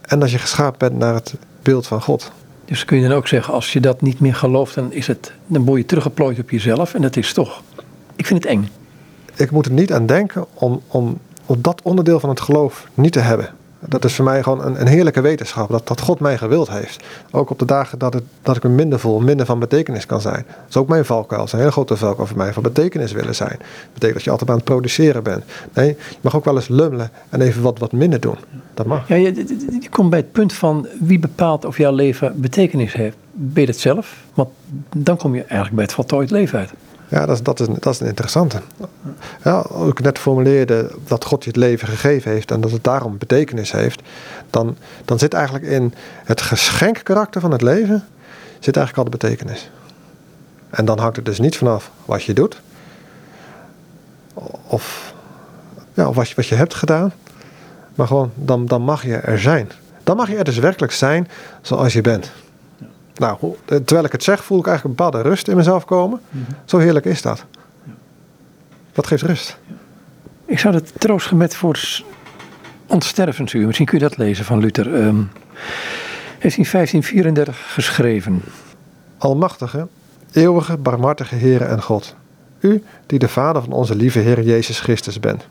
[0.00, 2.32] En dat je geschapen bent naar het beeld van God.
[2.64, 5.32] Dus kun je dan ook zeggen, als je dat niet meer gelooft, dan, is het,
[5.46, 6.94] dan word je teruggeplooid op jezelf.
[6.94, 7.62] En dat is toch,
[8.16, 8.68] ik vind het eng.
[9.34, 13.12] Ik moet er niet aan denken om, om, op dat onderdeel van het geloof niet
[13.12, 13.48] te hebben.
[13.88, 15.70] Dat is voor mij gewoon een, een, heerlijke wetenschap.
[15.70, 17.04] Dat, dat God mij gewild heeft.
[17.30, 20.20] Ook op de dagen dat, het, dat ik me minder voel, minder van betekenis kan
[20.20, 20.44] zijn.
[20.46, 21.40] Dat is ook mijn valkuil.
[21.40, 22.52] Dat een hele grote valkuil voor mij.
[22.52, 23.56] Van betekenis willen zijn.
[23.58, 25.44] Dat betekent dat je altijd aan het produceren bent.
[25.74, 28.36] Nee, je mag ook wel eens lummelen en even wat, wat minder doen.
[28.74, 29.08] Dat mag.
[29.08, 29.34] Ja, je,
[29.80, 33.16] je komt bij het punt van wie bepaalt of jouw leven betekenis heeft.
[33.32, 34.16] Ben je het zelf?
[34.34, 34.48] Want
[34.96, 36.72] dan kom je eigenlijk bij het voltooid leven uit.
[37.10, 38.60] Ja, dat is, dat is, dat is een interessante.
[39.44, 42.84] Ja, als ik net formuleerde dat God je het leven gegeven heeft en dat het
[42.84, 44.02] daarom betekenis heeft,
[44.50, 45.94] dan, dan zit eigenlijk in
[46.24, 48.04] het geschenkkarakter van het leven,
[48.58, 49.70] zit eigenlijk al de betekenis.
[50.70, 52.60] En dan hangt het dus niet vanaf wat je doet,
[54.66, 55.14] of,
[55.94, 57.12] ja, of wat, je, wat je hebt gedaan,
[57.94, 59.70] maar gewoon dan, dan mag je er zijn.
[60.04, 61.28] Dan mag je er dus werkelijk zijn
[61.62, 62.32] zoals je bent.
[63.20, 66.20] Nou, terwijl ik het zeg, voel ik eigenlijk een bepaalde rust in mezelf komen.
[66.28, 66.52] Mhm.
[66.64, 67.44] Zo heerlijk is dat.
[68.92, 69.58] Dat geeft rust.
[70.44, 72.02] Ik zou het troostgebed voor
[72.86, 75.30] ontstervensuur, misschien kun je dat lezen van Luther, um,
[76.38, 78.42] heeft in 1534 geschreven.
[79.18, 79.86] Almachtige,
[80.32, 82.14] eeuwige, barmhartige Heere en God,
[82.60, 85.46] u die de Vader van onze lieve Heer Jezus Christus bent.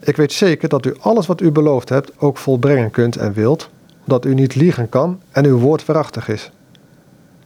[0.00, 3.70] Ik weet zeker dat u alles wat u beloofd hebt ook volbrengen kunt en wilt,
[4.04, 6.50] dat u niet liegen kan en uw woord waarachtig is.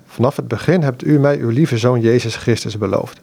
[0.07, 3.21] Vanaf het begin hebt u mij uw lieve zoon Jezus Christus beloofd.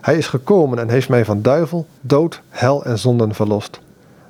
[0.00, 3.80] Hij is gekomen en heeft mij van duivel, dood, hel en zonden verlost.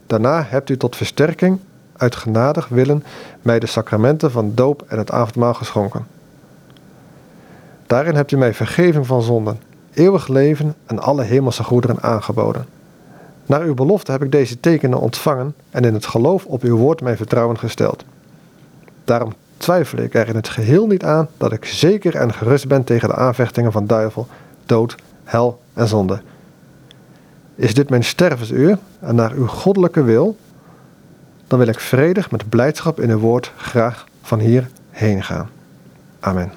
[0.06, 1.58] Daarna hebt u tot versterking,
[1.96, 3.04] uit genadig willen,
[3.42, 6.06] mij de sacramenten van doop en het avondmaal geschonken.
[7.86, 9.60] Daarin hebt u mij vergeving van zonden,
[9.92, 12.66] eeuwig leven en alle hemelse goederen aangeboden.
[13.46, 17.00] Naar uw belofte heb ik deze tekenen ontvangen en in het geloof op uw woord
[17.00, 18.04] mijn vertrouwen gesteld.
[19.04, 22.84] Daarom twijfel ik er in het geheel niet aan dat ik zeker en gerust ben
[22.84, 24.26] tegen de aanvechtingen van duivel,
[24.66, 26.20] dood, hel en zonde.
[27.54, 30.36] Is dit mijn stervensuur en naar uw goddelijke wil,
[31.46, 35.50] dan wil ik vredig met blijdschap in uw woord graag van hier heen gaan.
[36.20, 36.52] Amen.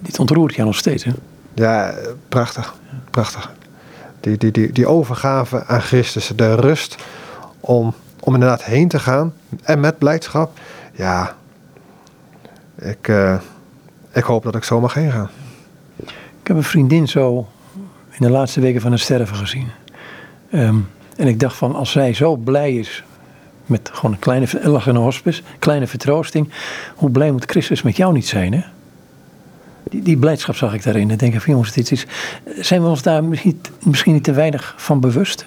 [0.00, 1.12] Dit ontroert jou nog steeds, hè?
[1.54, 1.94] Ja,
[2.28, 2.74] prachtig.
[3.10, 3.52] Prachtig.
[4.20, 6.96] Die, die, die, die overgave aan Christus, de rust
[7.60, 9.32] om, om inderdaad heen te gaan
[9.62, 10.58] en met blijdschap
[10.94, 11.36] ja,
[12.78, 13.40] ik, uh,
[14.12, 15.30] ik hoop dat ik zo mag heen gaan.
[16.40, 17.48] Ik heb een vriendin zo
[18.10, 19.68] in de laatste weken van het sterven gezien.
[20.52, 23.04] Um, en ik dacht van, als zij zo blij is
[23.66, 25.12] met gewoon een kleine, lag een
[25.58, 26.50] kleine vertroosting.
[26.94, 28.60] Hoe blij moet Christus met jou niet zijn, hè?
[29.90, 31.10] Die, die blijdschap zag ik daarin.
[31.10, 32.06] En denk ik jongens, dit is,
[32.58, 35.46] zijn we ons daar misschien, misschien niet te weinig van bewust?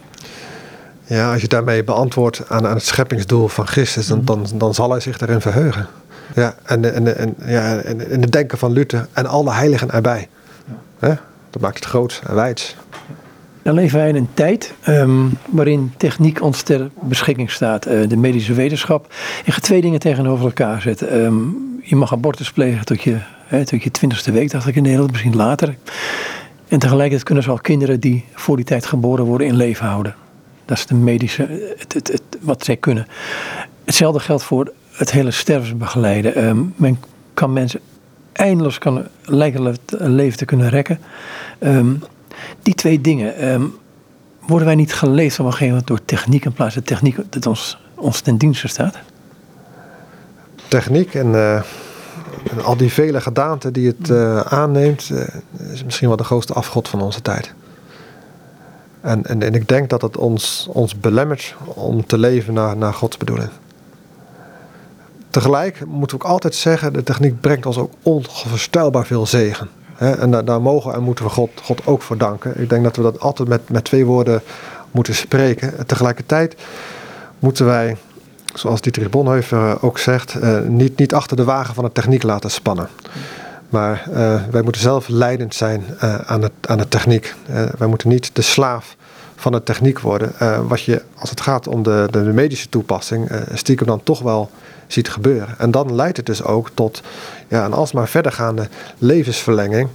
[1.07, 4.91] Ja, als je daarmee beantwoordt aan, aan het scheppingsdoel van Christus, dan, dan, dan zal
[4.91, 5.87] hij zich daarin verheugen.
[6.35, 10.27] Ja, en, en, en, ja, en, en het denken van Luther en alle heiligen erbij.
[11.01, 11.19] Ja.
[11.49, 12.75] Dat maakt het groot en wijd.
[13.61, 17.87] Dan leven wij in een tijd um, waarin techniek ons ter beschikking staat.
[17.87, 19.13] Uh, de medische wetenschap.
[19.45, 21.15] Je gaat twee dingen tegenover elkaar zetten.
[21.15, 24.83] Um, je mag abortus plegen tot je, hè, tot je twintigste week, dacht ik in
[24.83, 25.75] Nederland, misschien later.
[26.67, 30.15] En tegelijkertijd kunnen ze al kinderen die voor die tijd geboren worden in leven houden.
[30.67, 33.07] Dat is de medische, het, het, het, wat zij kunnen.
[33.85, 36.45] Hetzelfde geldt voor het hele stervensbegeleiden.
[36.47, 36.99] Um, men
[37.33, 37.79] kan mensen
[38.31, 40.99] eindeloos kan, lijken een leven te kunnen rekken.
[41.59, 42.03] Um,
[42.61, 43.77] die twee dingen, um,
[44.39, 47.45] worden wij niet geleefd op een gegeven moment door techniek in plaats van techniek dat
[47.45, 48.97] ons, ons ten dienste staat?
[50.67, 55.21] Techniek en, uh, en al die vele gedaanten die het uh, aanneemt, uh,
[55.73, 57.53] is misschien wel de grootste afgod van onze tijd.
[59.07, 62.93] En, en, en ik denk dat het ons, ons belemmert om te leven naar, naar
[62.93, 63.49] Gods bedoeling.
[65.29, 69.69] Tegelijk moeten we ook altijd zeggen, de techniek brengt ons ook onvoorstelbaar veel zegen.
[69.97, 72.61] En daar, daar, mogen en moeten we God, God ook voor danken.
[72.61, 74.41] Ik denk dat we dat altijd met, met twee woorden
[74.91, 75.85] moeten spreken.
[75.85, 76.55] Tegelijkertijd
[77.39, 77.97] moeten wij,
[78.53, 82.51] zoals Dietrich Bonhoeffer ook zegt, eh, niet, niet achter de wagen van de techniek laten
[82.51, 82.89] spannen.
[83.69, 87.35] Maar uh, wij moeten zelf leidend zijn uh, aan, het, aan de techniek.
[87.49, 88.95] Uh, wij moeten niet de slaaf
[89.35, 90.33] van de techniek worden.
[90.67, 94.49] wat je, als het gaat om de, de, de medische toepassing, stiekem dan toch wel
[94.87, 95.55] ziet gebeuren.
[95.57, 97.01] En dan leidt het dus ook tot
[97.47, 99.89] ja, een alsmaar verdergaande levensverlenging.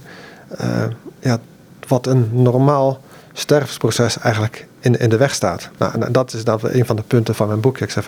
[1.19, 1.39] ja,
[1.87, 3.01] wat een normaal
[3.33, 5.69] sterfsproces eigenlijk in, in de weg staat.
[5.77, 7.85] Nou, dat is dan een van de punten van mijn boekje.
[7.85, 8.07] Ik zeg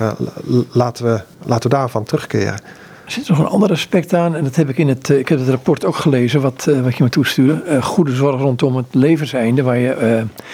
[0.72, 2.59] laten, we, laten we daarvan terugkeren.
[3.06, 5.30] Er zit nog een ander aspect aan, en dat heb ik in het, eh, ik
[5.30, 7.64] heb het rapport ook gelezen, wat, uh, wat je me toestuurde.
[7.68, 10.45] Uh, goede zorg rondom het levenseinde, waar je uh,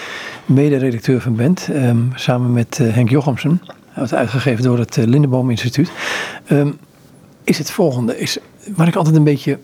[0.46, 3.62] mede-redacteur van bent, um, samen met Henk Jochemsen.
[3.94, 5.92] Uitgegeven door het Lindeboom Instituut.
[6.52, 6.78] Um,
[7.44, 8.38] is het volgende, is,
[8.76, 9.60] waar ik altijd een beetje,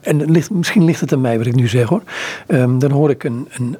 [0.00, 2.02] en ligt, misschien ligt het aan mij wat ik nu zeg hoor.
[2.48, 3.76] Um, dan hoor ik een, een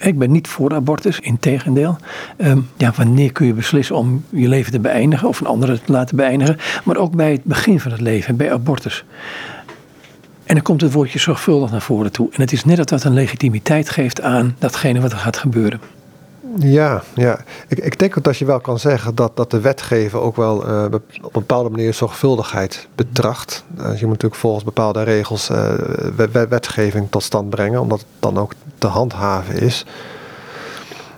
[0.00, 1.96] Ik ben niet voor abortus, integendeel.
[2.36, 5.92] Um, ja, wanneer kun je beslissen om je leven te beëindigen of een andere te
[5.92, 6.56] laten beëindigen?
[6.84, 9.04] Maar ook bij het begin van het leven, bij abortus.
[10.44, 12.28] En dan komt het woordje zorgvuldig naar voren toe.
[12.32, 15.80] En het is net dat dat een legitimiteit geeft aan datgene wat er gaat gebeuren.
[16.58, 17.40] Ja, ja.
[17.68, 20.84] Ik, ik denk dat je wel kan zeggen dat, dat de wetgever ook wel uh,
[20.84, 20.92] op
[21.22, 23.64] een bepaalde manier zorgvuldigheid betracht.
[23.78, 25.72] Uh, je moet natuurlijk volgens bepaalde regels uh,
[26.48, 29.86] wetgeving tot stand brengen, omdat het dan ook te handhaven is.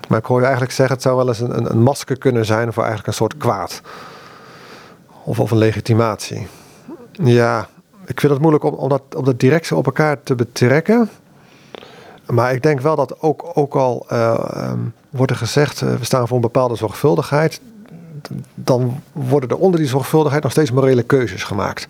[0.09, 2.45] Maar ik hoor je eigenlijk zeggen, het zou wel eens een, een, een masker kunnen
[2.45, 3.81] zijn voor eigenlijk een soort kwaad.
[5.25, 6.47] Of, of een legitimatie.
[7.13, 7.69] Ja,
[8.07, 11.11] ik vind het moeilijk om, om, dat, om dat direct op elkaar te betrekken.
[12.33, 14.73] Maar ik denk wel dat ook, ook al uh,
[15.11, 17.61] wordt er gezegd, uh, we staan voor een bepaalde zorgvuldigheid,
[18.55, 21.87] dan worden er onder die zorgvuldigheid nog steeds morele keuzes gemaakt.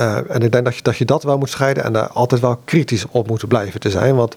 [0.00, 2.40] Uh, en ik denk dat je, dat je dat wel moet scheiden en daar altijd
[2.40, 4.16] wel kritisch op moet blijven te zijn.
[4.16, 4.34] Want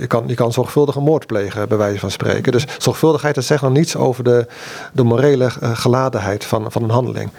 [0.00, 2.52] je kan, je kan zorgvuldig een moord plegen, bij wijze van spreken.
[2.52, 4.46] Dus zorgvuldigheid dat zegt nog niets over de,
[4.92, 7.30] de morele geladenheid van, van een handeling.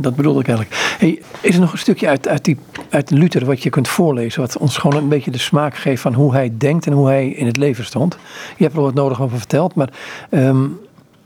[0.00, 0.96] Dat bedoelde ik eigenlijk.
[1.40, 2.58] Is er nog een stukje uit, uit, die,
[2.90, 6.14] uit Luther wat je kunt voorlezen, wat ons gewoon een beetje de smaak geeft van
[6.14, 8.18] hoe hij denkt en hoe hij in het leven stond?
[8.56, 9.88] Je hebt er wat nodig over verteld, maar
[10.30, 10.78] um,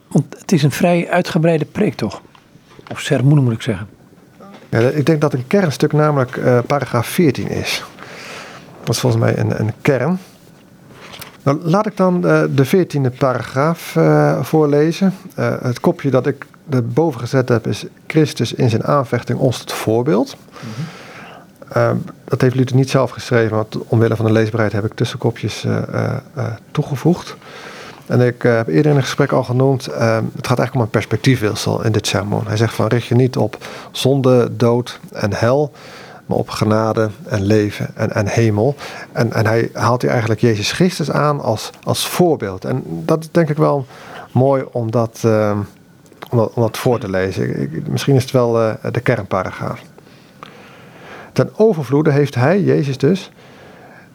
[0.09, 2.23] want het is een vrij uitgebreide preek toch?
[2.91, 3.89] Of sermoen moet ik zeggen.
[4.69, 7.85] Ja, ik denk dat een kernstuk namelijk uh, paragraaf 14 is.
[8.81, 10.19] Dat is volgens mij een, een kern.
[11.43, 15.15] Nou, laat ik dan uh, de veertiende paragraaf uh, voorlezen.
[15.35, 16.47] het kopje dat ik
[16.85, 20.37] boven gezet heb is Christus in zijn aanvechting ons tot voorbeeld.
[20.61, 20.85] Mm
[22.25, 25.79] dat heeft Luther niet zelf geschreven, maar omwille van de leesbaarheid heb ik tussenkopjes uh,
[26.37, 27.37] uh, toegevoegd.
[28.07, 30.89] En ik heb eerder in een gesprek al genoemd, ehm, het gaat eigenlijk om een
[30.89, 32.47] perspectiefwissel in dit sermon.
[32.47, 33.59] Hij zegt van richt je niet op
[33.91, 35.73] zonde, dood en hel,
[36.27, 38.75] maar op genade en leven en, en hemel.
[39.13, 42.65] En, en hij haalt hier eigenlijk Jezus Christus aan als, als voorbeeld.
[42.65, 43.87] En dat is denk ik wel
[44.33, 45.59] mooi om dat ehm,
[46.39, 47.61] om dat, voor te lezen.
[47.61, 49.83] Ik, misschien is het wel uh, de kernparagraaf.
[51.33, 53.31] Ten overvloede heeft hij, Jezus dus,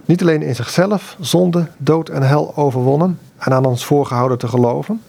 [0.06, 5.02] niet alleen in zichzelf zonde, dood en hel overwonnen en aan ons voorgehouden te geloven,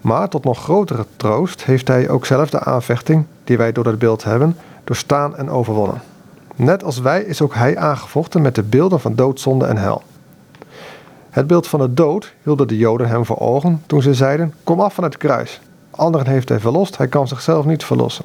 [0.00, 3.98] maar tot nog grotere troost heeft hij ook zelf de aanvechting die wij door dat
[3.98, 6.02] beeld hebben, doorstaan en overwonnen.
[6.56, 10.02] Net als wij is ook hij aangevochten met de beelden van dood, zonde en hel.
[11.30, 14.80] Het beeld van de dood hielden de Joden hem voor ogen toen ze zeiden: Kom
[14.80, 15.60] af van het kruis.
[15.96, 18.24] Anderen heeft hij verlost, hij kan zichzelf niet verlossen.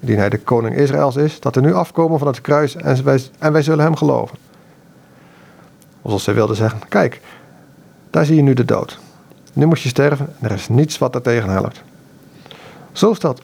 [0.00, 3.22] Indien hij de koning Israëls is, dat er nu afkomen van het kruis en wij,
[3.38, 4.38] en wij zullen hem geloven.
[6.02, 7.20] Alsof zij wilde zeggen, kijk,
[8.10, 8.98] daar zie je nu de dood.
[9.52, 11.82] Nu moet je sterven en er is niets wat er tegen helpt.
[12.92, 13.40] Zo stelt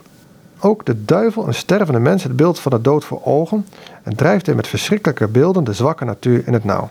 [0.60, 3.66] ook de duivel een stervende mens het beeld van de dood voor ogen
[4.02, 6.90] en drijft hij met verschrikkelijke beelden de zwakke natuur in het nauw.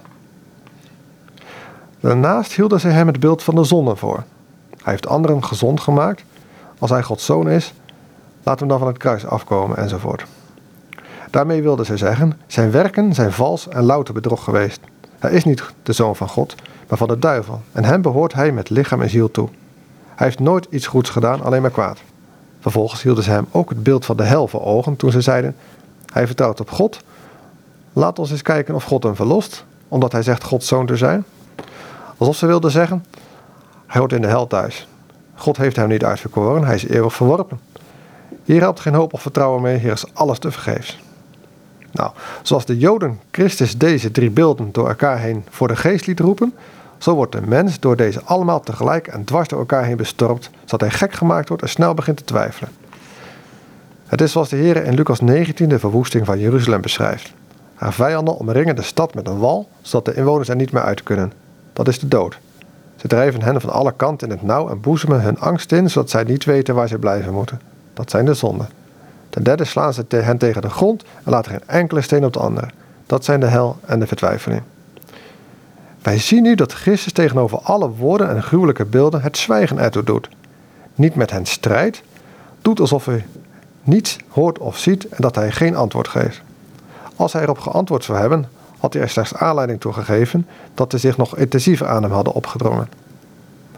[1.99, 4.23] Daarnaast hielden zij hem het beeld van de zonde voor.
[4.69, 6.23] Hij heeft anderen gezond gemaakt
[6.79, 7.73] als hij Gods zoon is,
[8.43, 10.25] laat hem dan van het kruis afkomen enzovoort.
[11.29, 14.79] Daarmee wilde ze zeggen, zijn werken zijn vals en louter bedrog geweest.
[15.19, 16.55] Hij is niet de zoon van God,
[16.87, 19.49] maar van de duivel, en hem behoort hij met lichaam en ziel toe.
[20.15, 21.99] Hij heeft nooit iets goeds gedaan, alleen maar kwaad.
[22.59, 25.55] Vervolgens hielden ze hem ook het beeld van de hel voor ogen toen ze zeiden:
[26.13, 26.99] Hij vertrouwt op God.
[27.93, 31.23] Laat ons eens kijken of God hem verlost, omdat hij zegt Gods zoon te zijn.
[32.17, 33.05] Alsof ze wilden zeggen:
[33.87, 34.87] Hij hoort in de hel thuis.
[35.37, 37.59] God heeft hem niet uitverkoren, hij is eeuwig verworpen.
[38.43, 40.99] Hier helpt geen hoop of vertrouwen mee, hier is alles te vergeefs.
[41.91, 42.11] Nou,
[42.41, 46.53] zoals de Joden Christus deze drie beelden door elkaar heen voor de geest liet roepen,
[46.97, 50.81] zo wordt de mens door deze allemaal tegelijk en dwars door elkaar heen bestormd, zodat
[50.81, 52.71] hij gek gemaakt wordt en snel begint te twijfelen.
[54.07, 57.33] Het is zoals de Heer in Lucas 19 de verwoesting van Jeruzalem beschrijft.
[57.75, 61.03] Haar vijanden omringen de stad met een wal, zodat de inwoners er niet meer uit
[61.03, 61.33] kunnen.
[61.73, 62.39] Dat is de dood.
[62.97, 66.09] Ze drijven hen van alle kanten in het nauw en boezemen hun angst in, zodat
[66.09, 67.61] zij niet weten waar ze blijven moeten.
[67.93, 68.67] Dat zijn de zonden.
[69.29, 72.39] Ten derde slaan ze hen tegen de grond en laten geen enkele steen op de
[72.39, 72.67] andere.
[73.05, 74.61] Dat zijn de hel en de vertwijfeling.
[76.01, 80.29] Wij zien nu dat Christus tegenover alle woorden en gruwelijke beelden het zwijgen ertoe doet.
[80.95, 82.01] Niet met hen strijdt,
[82.61, 83.25] doet alsof hij
[83.83, 86.41] niets hoort of ziet en dat hij geen antwoord geeft.
[87.15, 90.97] Als hij erop geantwoord zou hebben, had hij er slechts aanleiding toe gegeven dat ze
[90.97, 92.89] zich nog intensiever aan hem hadden opgedrongen.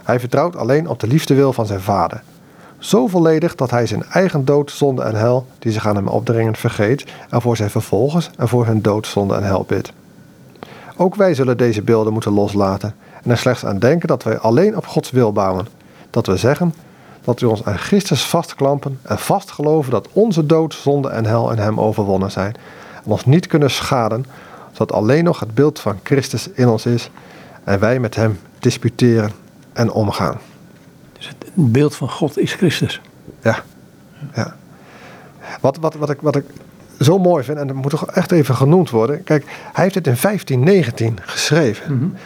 [0.04, 2.22] Hij vertrouwt alleen op de liefdewil van zijn vader.
[2.78, 6.56] Zo volledig dat hij zijn eigen dood, zonde en hel, die zich aan hem opdringen,
[6.56, 9.92] vergeet en voor zijn vervolgers en voor hun dood, zonde en hel bidt.
[10.98, 14.78] Ook wij zullen deze beelden moeten loslaten en er slechts aan denken dat wij alleen
[14.78, 15.68] op Gods wil bouwen.
[16.10, 16.74] Dat we zeggen
[17.24, 21.58] dat we ons aan Christus vastklampen en vastgeloven dat onze dood, zonde en hel in
[21.58, 22.56] hem overwonnen zijn
[23.04, 24.26] en ons niet kunnen schaden
[24.80, 27.10] zodat alleen nog het beeld van Christus in ons is
[27.64, 29.32] en wij met hem disputeren
[29.74, 30.38] en omgaan.
[31.14, 33.02] Dus het beeld van God is Christus.
[33.42, 33.64] Ja,
[34.34, 34.56] ja.
[35.62, 36.46] Wat, wat, wat, ik, wat ik
[37.00, 39.24] zo mooi vind, en dat moet toch echt even genoemd worden.
[39.24, 42.18] Kijk, hij heeft het in 1519 geschreven.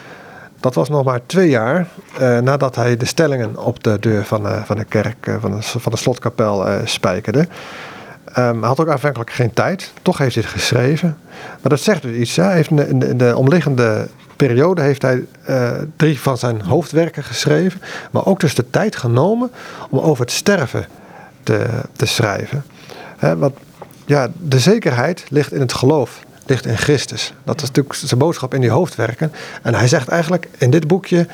[0.60, 1.86] Dat was nog maar twee jaar
[2.18, 5.50] eh, nadat hij de stellingen op de deur van, uh, van de kerk, uh, van,
[5.50, 7.48] de, van de slotkapel spijkerde.
[8.38, 11.16] Um, hij had ook aanvankelijk geen tijd, toch heeft hij het geschreven.
[11.30, 12.36] Maar dat zegt dus iets.
[12.36, 12.42] Hè?
[12.42, 15.24] Hij heeft in, de, omliggende periode heeft hij
[15.96, 17.80] drie van zijn hoofdwerken geschreven.
[18.10, 19.50] Maar ook dus de tijd genomen
[19.90, 20.86] om over het sterven
[21.42, 22.64] te, te schrijven.
[23.16, 23.52] Hè, wat,
[24.06, 27.34] ja, de zekerheid ligt in het geloof, ligt in Christus.
[27.44, 29.32] Dat is natuurlijk zijn boodschap in die hoofdwerken.
[29.62, 31.26] En hij zegt eigenlijk in dit boekje,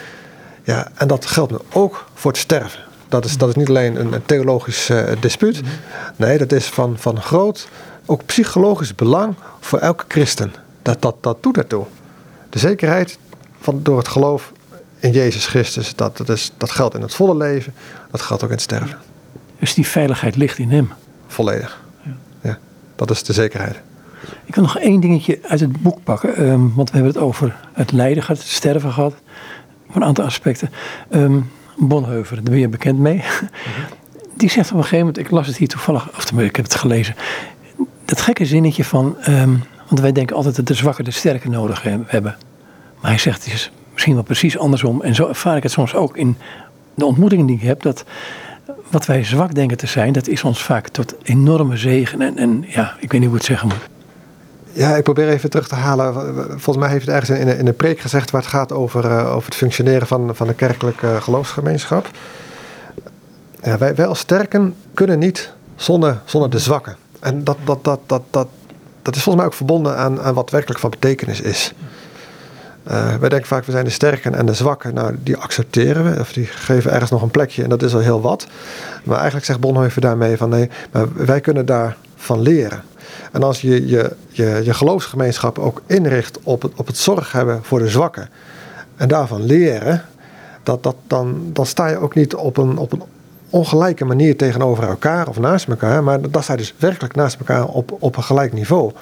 [0.63, 2.81] ja, en dat geldt nu ook voor het sterven.
[3.11, 5.61] Dat is, dat is niet alleen een, een theologisch uh, dispuut.
[6.17, 7.69] Nee, dat is van, van groot,
[8.07, 10.53] ook psychologisch belang voor elke christen.
[10.83, 11.85] Dat, dat, dat doet ertoe.
[12.51, 13.19] De zekerheid
[13.61, 14.53] van, door het geloof
[14.99, 17.75] in Jezus Christus, dat, dat, is, dat geldt in het volle leven,
[18.11, 18.99] dat geldt ook in het sterven.
[19.59, 20.93] Dus die veiligheid ligt in hem?
[21.27, 21.81] Volledig.
[22.03, 22.13] Ja.
[22.41, 22.59] ja
[22.97, 23.81] dat is de zekerheid.
[24.45, 26.43] Ik wil nog één dingetje uit het boek pakken.
[26.43, 29.15] Um, want we hebben het over het lijden gehad, het sterven gehad.
[29.93, 30.71] Een aantal aspecten.
[31.11, 31.51] Um,
[31.81, 33.23] Bonheuver, daar ben je bekend mee.
[34.37, 36.75] Die zegt op een gegeven moment, ik las het hier toevallig, of ik heb het
[36.75, 37.15] gelezen.
[38.05, 41.83] Dat gekke zinnetje van, um, want wij denken altijd dat de zwakken de sterke nodig
[41.83, 42.37] hebben.
[43.01, 45.03] Maar hij zegt, het is misschien wel precies andersom.
[45.03, 46.37] En zo ervaar ik het soms ook in
[46.95, 47.83] de ontmoetingen die ik heb.
[47.83, 48.05] Dat
[48.91, 52.21] wat wij zwak denken te zijn, dat is ons vaak tot enorme zegen.
[52.21, 54.00] En, en ja, ik weet niet hoe ik het zeggen moet.
[54.73, 56.15] Ja, ik probeer even terug te halen.
[56.49, 59.35] Volgens mij heeft het ergens in, in een preek gezegd waar het gaat over, uh,
[59.35, 62.11] over het functioneren van, van de kerkelijke geloofsgemeenschap.
[63.63, 66.97] Ja, wij, wij als sterken kunnen niet zonder, zonder de zwakken.
[67.21, 68.49] En dat, dat, dat, dat, dat,
[69.03, 71.75] dat is volgens mij ook verbonden aan, aan wat werkelijk van betekenis is.
[72.91, 74.95] Uh, wij denken vaak, we zijn de sterken en de zwakken.
[74.95, 76.21] Nou, die accepteren we.
[76.21, 78.47] Of die geven ergens nog een plekje en dat is al heel wat.
[79.05, 82.83] Maar eigenlijk zegt Bonhoeffer daarmee van nee, maar wij kunnen daarvan leren.
[83.33, 87.61] En als je je, je, je geloofsgemeenschap ook inricht op het, op het zorg hebben
[87.63, 88.29] voor de zwakken.
[88.97, 90.05] En daarvan leren.
[90.63, 93.03] Dat, dat, dan, dan sta je ook niet op een, op een
[93.51, 96.05] ongelijke manier tegenover elkaar of naast elkaar.
[96.05, 98.93] Maar dan sta je dus werkelijk naast elkaar op, op een gelijk niveau.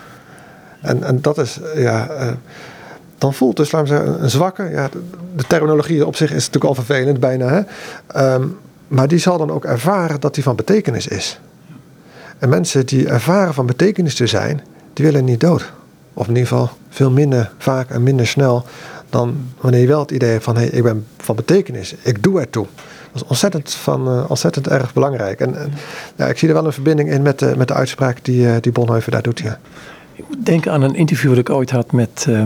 [0.81, 2.09] En, en dat is, ja...
[2.11, 2.33] Uh,
[3.19, 4.69] dan voelt dus, laten we zeggen, een zwakke.
[4.71, 4.89] Ja,
[5.37, 7.49] de terminologie op zich is natuurlijk al vervelend bijna.
[7.49, 8.35] Hè?
[8.35, 11.41] Um, maar die zal dan ook ervaren dat die van betekenis is.
[12.39, 14.61] En mensen die ervaren van betekenis te zijn,
[14.93, 15.73] die willen niet dood.
[16.15, 18.65] Of in ieder geval veel minder vaak en minder snel
[19.11, 22.23] dan wanneer je wel het idee hebt van hé, hey, ik ben van betekenis, ik
[22.23, 22.67] doe ertoe.
[23.13, 25.41] Dat is ontzettend, van, uh, ontzettend erg belangrijk.
[25.41, 25.73] En, en
[26.17, 28.55] ja, ik zie er wel een verbinding in met de, met de uitspraak die, uh,
[28.61, 29.39] die Bonhoeffer daar doet.
[29.39, 29.59] Ja.
[30.15, 32.43] Ik moet denken aan een interview dat ik ooit had met, uh,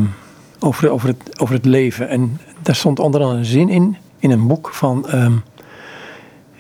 [0.59, 2.09] over, over, het, over het leven.
[2.09, 5.43] En daar stond onder andere een zin in, in een boek van um,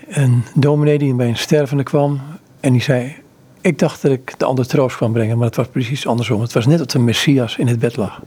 [0.08, 2.20] een dominee die bij een stervende kwam.
[2.60, 3.16] En die zei,
[3.62, 6.40] ik dacht dat ik de ander troost kwam brengen, maar het was precies andersom.
[6.40, 8.20] Het was net dat de Messias in het bed lag.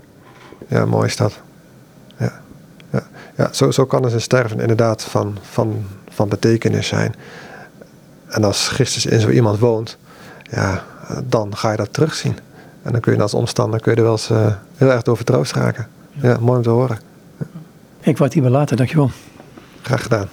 [0.68, 1.40] Ja, mooi is dat.
[2.18, 2.42] Ja,
[2.92, 3.04] ja.
[3.38, 7.16] ja zo, zo kan dus een sterven inderdaad van, van, van betekenis zijn.
[8.28, 9.98] En als Christus in zo iemand woont,
[10.52, 10.84] ja,
[11.24, 12.38] dan ga je dat terugzien.
[12.82, 15.16] En dan kun je als omstander kun je er wel eens uh, heel erg door
[15.16, 15.88] vertroost raken.
[16.12, 17.00] Ja, mooi om te horen.
[17.38, 17.46] Ja.
[18.00, 19.12] Ik wou het hierbij laten, dankjewel.
[19.82, 20.28] Graag gedaan.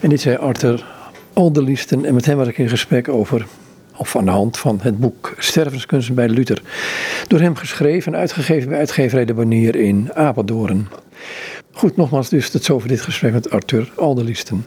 [0.00, 0.86] En dit zei Arthur
[1.32, 3.46] Alderliesten en met hem was ik in gesprek over
[3.96, 6.62] of aan de hand van het boek Stervenskunsten bij Luther.
[7.26, 10.88] Door hem geschreven en uitgegeven bij uitgeverij De Banier in Apeldoorn.
[11.72, 14.64] Goed, nogmaals dus tot zover dit gesprek met Arthur Alderliesten.